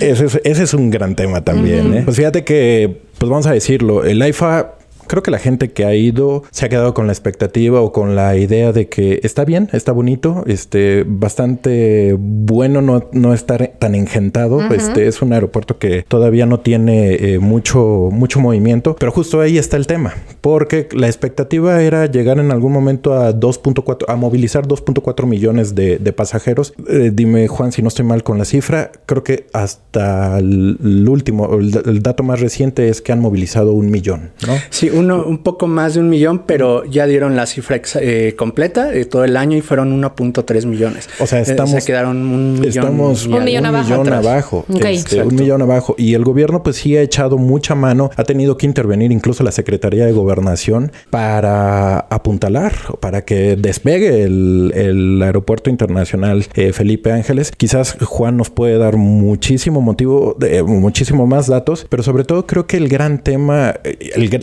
Ese 0.00 0.26
es, 0.26 0.40
ese 0.44 0.62
es 0.62 0.74
un 0.74 0.90
gran 0.90 1.14
tema 1.14 1.42
también. 1.42 1.94
¿eh? 1.94 2.02
Pues 2.04 2.16
fíjate 2.16 2.44
que, 2.44 3.02
pues 3.18 3.28
vamos 3.28 3.46
a 3.46 3.52
decirlo, 3.52 4.04
el 4.04 4.26
IFA 4.26 4.77
creo 5.08 5.22
que 5.22 5.30
la 5.30 5.38
gente 5.38 5.72
que 5.72 5.84
ha 5.84 5.94
ido 5.94 6.44
se 6.50 6.66
ha 6.66 6.68
quedado 6.68 6.94
con 6.94 7.06
la 7.06 7.12
expectativa 7.12 7.80
o 7.80 7.92
con 7.92 8.14
la 8.14 8.36
idea 8.36 8.72
de 8.72 8.88
que 8.88 9.20
está 9.22 9.44
bien, 9.44 9.68
está 9.72 9.92
bonito, 9.92 10.44
este, 10.46 11.04
bastante 11.06 12.16
bueno 12.18 12.82
no, 12.82 13.08
no 13.12 13.34
estar 13.34 13.72
tan 13.78 13.94
engentado. 13.94 14.60
Este 14.72 15.08
es 15.08 15.22
un 15.22 15.32
aeropuerto 15.32 15.78
que 15.78 16.04
todavía 16.06 16.46
no 16.46 16.60
tiene 16.60 17.14
eh, 17.14 17.38
mucho, 17.38 18.08
mucho 18.12 18.40
movimiento, 18.40 18.96
pero 18.98 19.10
justo 19.12 19.40
ahí 19.40 19.58
está 19.58 19.76
el 19.76 19.86
tema, 19.86 20.14
porque 20.40 20.88
la 20.92 21.06
expectativa 21.06 21.82
era 21.82 22.06
llegar 22.06 22.38
en 22.38 22.52
algún 22.52 22.72
momento 22.72 23.14
a 23.14 23.32
2.4, 23.32 24.04
a 24.08 24.16
movilizar 24.16 24.66
2.4 24.66 25.26
millones 25.26 25.74
de, 25.74 25.98
pasajeros. 26.16 26.74
Eh, 26.88 27.10
dime, 27.12 27.48
Juan, 27.48 27.70
si 27.70 27.82
no 27.82 27.88
estoy 27.88 28.04
mal 28.04 28.22
con 28.22 28.38
la 28.38 28.44
cifra, 28.44 28.90
creo 29.06 29.22
que 29.22 29.46
hasta 29.52 30.38
el, 30.38 31.06
último, 31.08 31.54
el, 31.54 32.02
dato 32.02 32.22
más 32.22 32.40
reciente 32.40 32.88
es 32.88 33.02
que 33.02 33.12
han 33.12 33.20
movilizado 33.20 33.72
un 33.72 33.90
millón, 33.90 34.30
¿no? 34.46 34.54
Sí, 34.70 34.90
uno, 34.98 35.24
un 35.24 35.38
poco 35.38 35.66
más 35.66 35.94
de 35.94 36.00
un 36.00 36.08
millón, 36.08 36.42
pero 36.46 36.84
ya 36.84 37.06
dieron 37.06 37.36
la 37.36 37.46
cifra 37.46 37.80
eh, 38.00 38.34
completa 38.36 38.86
de 38.86 39.04
todo 39.04 39.24
el 39.24 39.36
año 39.36 39.56
y 39.56 39.60
fueron 39.60 40.00
1.3 40.02 40.66
millones. 40.66 41.08
O 41.20 41.26
sea, 41.26 41.40
estamos... 41.40 41.70
se 41.70 41.84
quedaron 41.84 42.16
un 42.16 42.54
millón, 42.54 42.68
estamos 42.68 43.26
un 43.26 43.44
millón, 43.44 43.66
abajo. 43.66 44.64
Este, 44.68 45.22
un 45.22 45.34
millón 45.34 45.62
abajo. 45.62 45.94
Y 45.98 46.14
el 46.14 46.24
gobierno 46.24 46.62
pues 46.62 46.76
sí 46.76 46.96
ha 46.96 47.02
echado 47.02 47.38
mucha 47.38 47.74
mano. 47.74 48.10
Ha 48.16 48.24
tenido 48.24 48.56
que 48.56 48.66
intervenir 48.66 49.12
incluso 49.12 49.42
la 49.44 49.52
Secretaría 49.52 50.06
de 50.06 50.12
Gobernación 50.12 50.92
para 51.10 51.98
apuntalar, 51.98 52.74
para 53.00 53.24
que 53.24 53.56
despegue 53.56 54.24
el, 54.24 55.20
aeropuerto 55.22 55.70
internacional 55.70 56.46
eh, 56.54 56.72
Felipe 56.72 57.12
Ángeles. 57.12 57.52
Quizás 57.56 57.96
Juan 58.00 58.36
nos 58.36 58.50
puede 58.50 58.78
dar 58.78 58.96
muchísimo 58.96 59.80
motivo, 59.80 60.36
de, 60.38 60.62
muchísimo 60.62 61.26
más 61.26 61.46
datos, 61.46 61.86
pero 61.88 62.02
sobre 62.02 62.24
todo 62.24 62.46
creo 62.46 62.66
que 62.66 62.76
el 62.76 62.88
gran 62.88 63.22
tema, 63.22 63.74